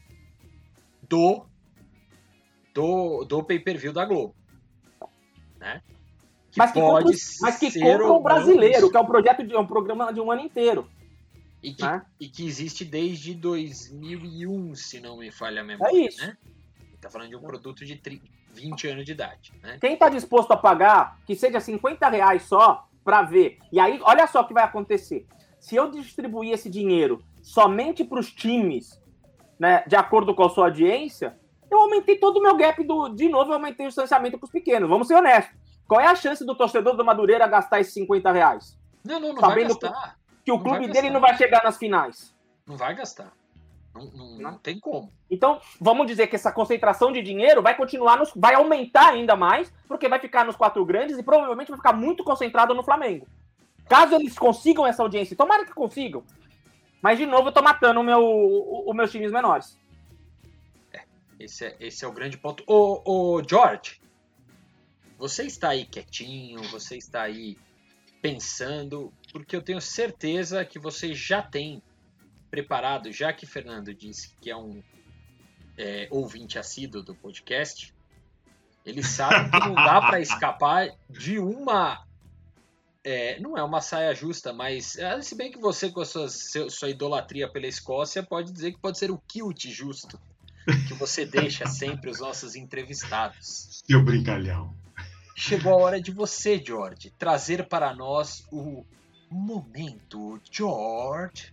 [1.09, 1.47] do,
[2.75, 4.35] do, do pay-per-view da Globo
[5.63, 5.81] né?
[6.51, 7.05] Que mas que, compra,
[7.41, 10.31] mas que compra o brasileiro, que é um projeto de é um programa de um
[10.31, 10.87] ano inteiro.
[11.63, 12.05] E que, né?
[12.19, 15.97] e que existe desde 2001, se não me falha a memória.
[15.97, 16.27] É isso.
[16.27, 16.37] Né?
[17.01, 19.53] Tá falando de um produto de 30, 20 anos de idade.
[19.63, 19.79] Né?
[19.81, 23.59] Quem está disposto a pagar, que seja 50 reais só, para ver.
[23.71, 25.27] E aí, olha só o que vai acontecer.
[25.61, 29.01] Se eu distribuir esse dinheiro somente para os times,
[29.59, 31.39] né, de acordo com a sua audiência,
[31.71, 33.09] eu aumentei todo o meu gap do.
[33.09, 34.89] De novo, eu aumentei o distanciamento com os pequenos.
[34.89, 35.57] Vamos ser honestos.
[35.87, 38.79] Qual é a chance do torcedor do Madureira gastar esses 50 reais?
[39.05, 40.19] Não, não, não Sabendo vai gastar.
[40.45, 42.35] Que o não clube dele não vai chegar nas finais.
[42.67, 43.33] Não vai gastar.
[43.95, 45.13] Não, não, não, tem como.
[45.31, 49.73] Então, vamos dizer que essa concentração de dinheiro vai continuar, nos, vai aumentar ainda mais,
[49.87, 53.27] porque vai ficar nos quatro grandes e provavelmente vai ficar muito concentrado no Flamengo.
[53.87, 56.25] Caso eles consigam essa audiência, tomara que consigam.
[57.03, 58.21] Mas, de novo, eu tô matando o meu,
[58.87, 59.79] os meus times menores.
[61.39, 62.63] Esse é, esse é o grande ponto.
[62.67, 64.01] Ô, ô, George,
[65.19, 67.59] você está aí quietinho, você está aí
[68.21, 71.83] pensando, porque eu tenho certeza que você já tem
[72.51, 74.83] preparado, já que Fernando disse que é um
[75.79, 77.95] é, ouvinte assíduo do podcast,
[78.85, 82.05] ele sabe que não dá para escapar de uma.
[83.05, 86.29] É, não é uma saia justa, mas é, se bem que você, com a sua,
[86.29, 90.21] sua idolatria pela Escócia, pode dizer que pode ser o kilt justo
[90.87, 93.83] que você deixa sempre os nossos entrevistados.
[93.87, 94.75] Seu brincalhão.
[95.35, 98.85] Chegou a hora de você, George, trazer para nós o
[99.33, 101.53] momento, George.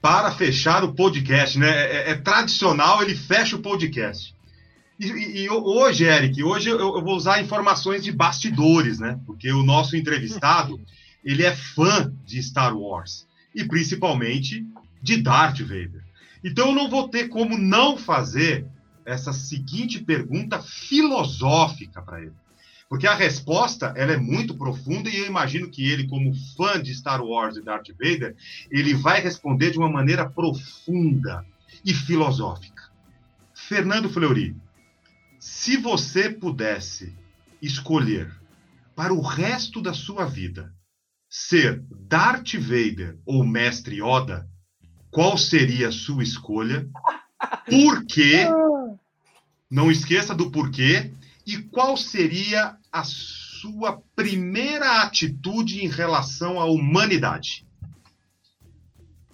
[0.00, 1.68] Para fechar o podcast, né?
[1.68, 4.34] É, é tradicional, ele fecha o podcast.
[4.98, 9.18] E, e, e, hoje, Eric, hoje eu, eu, vou usar informações de bastidores, né?
[9.26, 10.80] Porque o nosso entrevistado,
[11.24, 13.26] ele é fã de Star Wars.
[13.54, 14.66] E principalmente
[15.02, 16.04] de Darth Vader.
[16.44, 18.66] Então eu não vou ter como não fazer
[19.04, 22.34] essa seguinte pergunta filosófica para ele.
[22.88, 26.94] Porque a resposta ela é muito profunda e eu imagino que ele, como fã de
[26.94, 28.36] Star Wars e Darth Vader,
[28.70, 31.44] ele vai responder de uma maneira profunda
[31.84, 32.84] e filosófica.
[33.54, 34.56] Fernando Fleury,
[35.40, 37.14] se você pudesse
[37.60, 38.32] escolher
[38.94, 40.72] para o resto da sua vida
[41.28, 44.48] ser Darth Vader ou Mestre Yoda,
[45.10, 46.88] qual seria a sua escolha,
[47.68, 48.46] por quê,
[49.70, 51.12] não esqueça do porquê,
[51.46, 57.66] e qual seria a sua primeira atitude em relação à humanidade?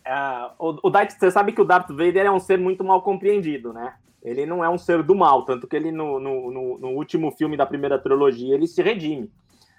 [0.06, 3.02] Uh, o, o Darth, você sabe que o Darth Vader é um ser muito mal
[3.02, 3.94] compreendido, né?
[4.22, 7.30] Ele não é um ser do mal, tanto que ele no, no, no, no último
[7.32, 9.30] filme da primeira trilogia ele se redime.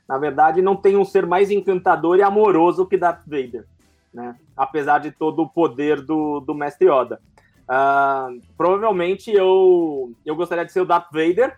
[0.08, 3.66] Na verdade, não tem um ser mais encantador e amoroso que Darth Vader
[4.14, 4.36] né?
[4.56, 7.20] Apesar de todo o poder do, do Mestre Yoda.
[7.64, 11.58] Uh, provavelmente eu, eu gostaria de ser o Darth Vader,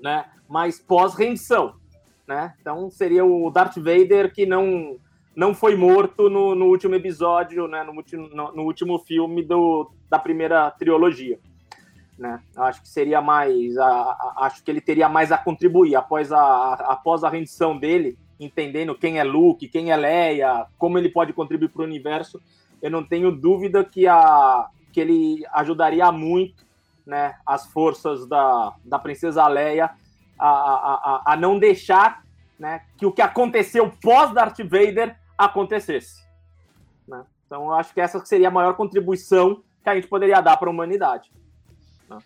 [0.00, 0.26] né?
[0.48, 1.74] Mas pós-rendição,
[2.26, 2.54] né?
[2.60, 4.98] Então seria o Darth Vader que não
[5.34, 7.84] não foi morto no, no último episódio, né?
[7.84, 11.38] No, no, no último filme do, da primeira trilogia.
[12.18, 12.40] Né?
[12.56, 16.38] Acho que seria mais, a, a, acho que ele teria mais a contribuir após a,
[16.38, 21.32] a após a rendição dele entendendo quem é Luke, quem é Leia, como ele pode
[21.32, 22.40] contribuir para o universo,
[22.82, 26.65] eu não tenho dúvida que, a, que ele ajudaria muito
[27.06, 29.90] né, as forças da, da princesa Leia
[30.38, 32.24] a, a, a, a não deixar
[32.58, 36.24] né, que o que aconteceu pós Darth Vader acontecesse.
[37.06, 37.24] Né?
[37.46, 40.68] Então, eu acho que essa seria a maior contribuição que a gente poderia dar para
[40.68, 41.30] a humanidade.
[42.08, 42.18] Né?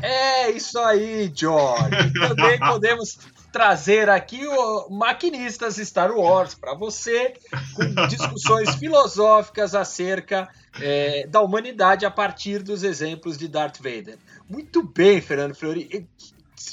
[0.00, 2.12] É isso aí, George.
[2.12, 3.18] Também podemos
[3.52, 7.34] trazer aqui o Maquinistas Star Wars para você,
[7.74, 10.48] com discussões filosóficas acerca
[10.80, 14.18] é, da humanidade a partir dos exemplos de Darth Vader.
[14.48, 16.08] Muito bem, Fernando Fleury.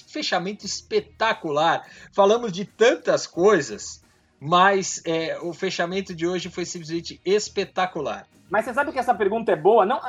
[0.08, 1.86] Fechamento espetacular.
[2.12, 4.04] Falamos de tantas coisas,
[4.40, 8.28] mas é, o fechamento de hoje foi simplesmente espetacular.
[8.50, 9.86] Mas você sabe que essa pergunta é boa?
[9.86, 10.00] Não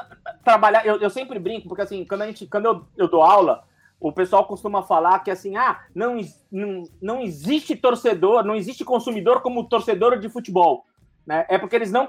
[0.45, 0.87] trabalhar.
[0.87, 3.65] Eu, eu sempre brinco porque assim, quando a gente, quando eu, eu dou aula,
[4.01, 6.21] o pessoal costuma falar que assim, ah, não,
[6.51, 10.85] não, não existe torcedor, não existe consumidor como torcedor de futebol.
[11.27, 11.45] Né?
[11.49, 12.09] É porque eles não,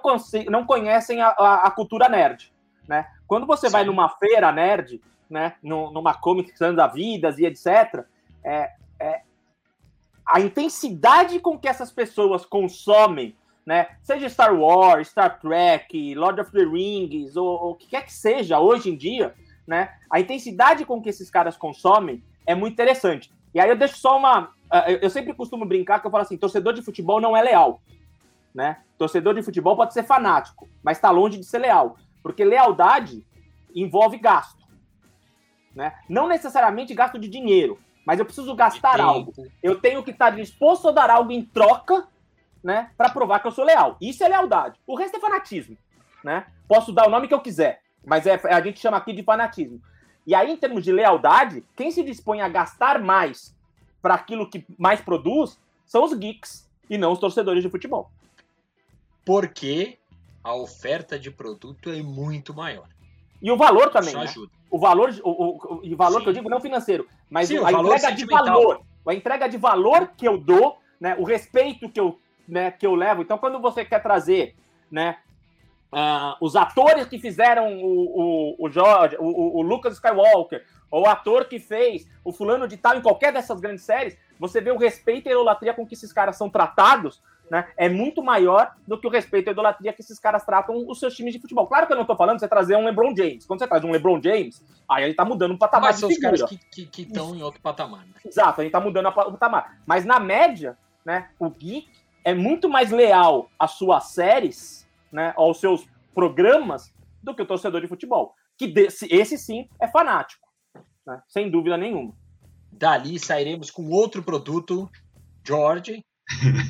[0.50, 2.54] não conhecem a, a, a, cultura nerd.
[2.88, 3.08] Né?
[3.28, 3.74] Quando você Sim.
[3.74, 8.06] vai numa feira nerd, né, numa Comic Sans da Vidas e etc.,
[8.44, 9.22] é, é,
[10.26, 13.36] a intensidade com que essas pessoas consomem,
[13.66, 18.14] né, seja Star Wars, Star Trek, Lord of the Rings, ou o que quer que
[18.14, 19.36] seja hoje em dia,
[19.70, 19.94] né?
[20.10, 23.32] A intensidade com que esses caras consomem é muito interessante.
[23.54, 24.52] E aí eu deixo só uma.
[24.68, 27.80] Ah, eu sempre costumo brincar que eu falo assim: torcedor de futebol não é leal.
[28.54, 28.78] Né?
[28.98, 31.98] Torcedor de futebol pode ser fanático, mas está longe de ser leal.
[32.24, 33.24] Porque lealdade
[33.76, 34.68] envolve gasto.
[35.76, 35.94] Né?
[36.10, 39.32] Não necessariamente gasto de dinheiro, mas eu preciso gastar algo.
[39.62, 42.08] Eu tenho que estar disposto a dar algo em troca
[42.64, 43.98] né, para provar que eu sou leal.
[44.02, 44.80] Isso é lealdade.
[44.88, 45.78] O resto é fanatismo.
[46.24, 46.48] Né?
[46.68, 47.82] Posso dar o nome que eu quiser.
[48.10, 49.80] Mas é, a gente chama aqui de fanatismo.
[50.26, 53.56] E aí, em termos de lealdade, quem se dispõe a gastar mais
[54.02, 58.10] para aquilo que mais produz são os geeks e não os torcedores de futebol.
[59.24, 60.00] Porque
[60.44, 62.88] a oferta de produto é muito maior.
[63.42, 64.10] E o valor também.
[64.10, 64.24] Isso né?
[64.24, 64.52] ajuda.
[64.72, 68.12] O valor, o, o, o valor que eu digo não financeiro, mas Sim, a entrega
[68.12, 68.82] de valor.
[69.06, 72.94] A entrega de valor que eu dou, né, o respeito que eu, né, que eu
[72.94, 73.22] levo.
[73.22, 74.56] Então, quando você quer trazer
[74.92, 75.18] né,
[75.92, 81.10] Uh, os atores que fizeram o, o, o George, o, o, Lucas Skywalker, ou o
[81.10, 84.78] ator que fez o fulano de tal em qualquer dessas grandes séries, você vê o
[84.78, 87.68] respeito e a idolatria com que esses caras são tratados, né?
[87.76, 91.00] É muito maior do que o respeito e a idolatria que esses caras tratam os
[91.00, 91.66] seus times de futebol.
[91.66, 93.48] Claro que eu não tô falando de você trazer um LeBron James.
[93.48, 96.18] Quando você traz um LeBron James, aí ele tá mudando o patamar Mas são os
[96.20, 98.06] caras que estão em outro patamar.
[98.06, 98.14] Né?
[98.24, 99.80] Exato, a gente tá mudando o patamar.
[99.88, 101.90] Mas na média, né, o geek
[102.24, 107.82] é muito mais leal às suas séries né, aos seus programas do que o torcedor
[107.82, 108.34] de futebol.
[108.58, 110.48] Que desse, esse sim é fanático,
[111.06, 112.14] né, sem dúvida nenhuma.
[112.72, 114.90] Dali sairemos com outro produto,
[115.46, 116.06] George.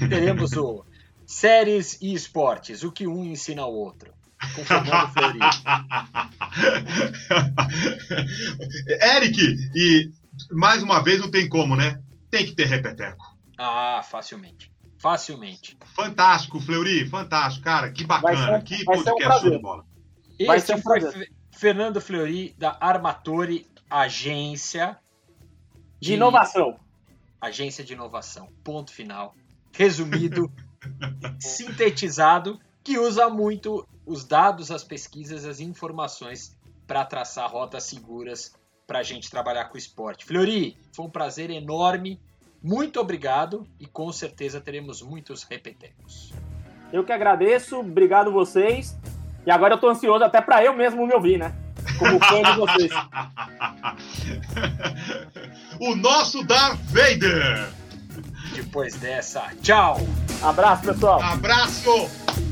[0.10, 0.86] Teremos o
[1.26, 4.14] séries e esportes, o que um ensina ao outro.
[4.56, 5.40] Com Fernando Fleury.
[9.16, 10.10] Eric, e
[10.52, 12.02] mais uma vez não tem como, né?
[12.32, 13.38] Tem que ter repeteco.
[13.58, 14.72] Ah, facilmente.
[15.00, 15.78] Facilmente.
[15.96, 17.90] Fantástico, Fleury, fantástico, cara.
[17.92, 18.58] Que bacana.
[18.58, 19.86] Um, que podcast um de bola.
[20.38, 21.00] Este um foi
[21.52, 25.00] Fernando Fleury, da Armatori Agência
[26.00, 26.78] de, de Inovação.
[27.40, 28.50] Agência de Inovação.
[28.62, 29.34] Ponto final.
[29.72, 30.52] Resumido,
[31.40, 38.54] sintetizado, que usa muito os dados, as pesquisas, as informações para traçar rotas seguras
[38.86, 40.26] para a gente trabalhar com o esporte.
[40.26, 42.20] Fleury, foi um prazer enorme
[42.62, 46.34] muito obrigado e com certeza teremos muitos repetecos.
[46.92, 48.98] Eu que agradeço, obrigado vocês.
[49.46, 51.54] E agora eu tô ansioso até para eu mesmo me ouvir, né?
[51.98, 52.92] Como fã de vocês.
[55.80, 57.70] o nosso Darth Vader.
[58.54, 59.98] Depois dessa, tchau.
[60.42, 61.22] Abraço, pessoal.
[61.22, 62.49] Abraço.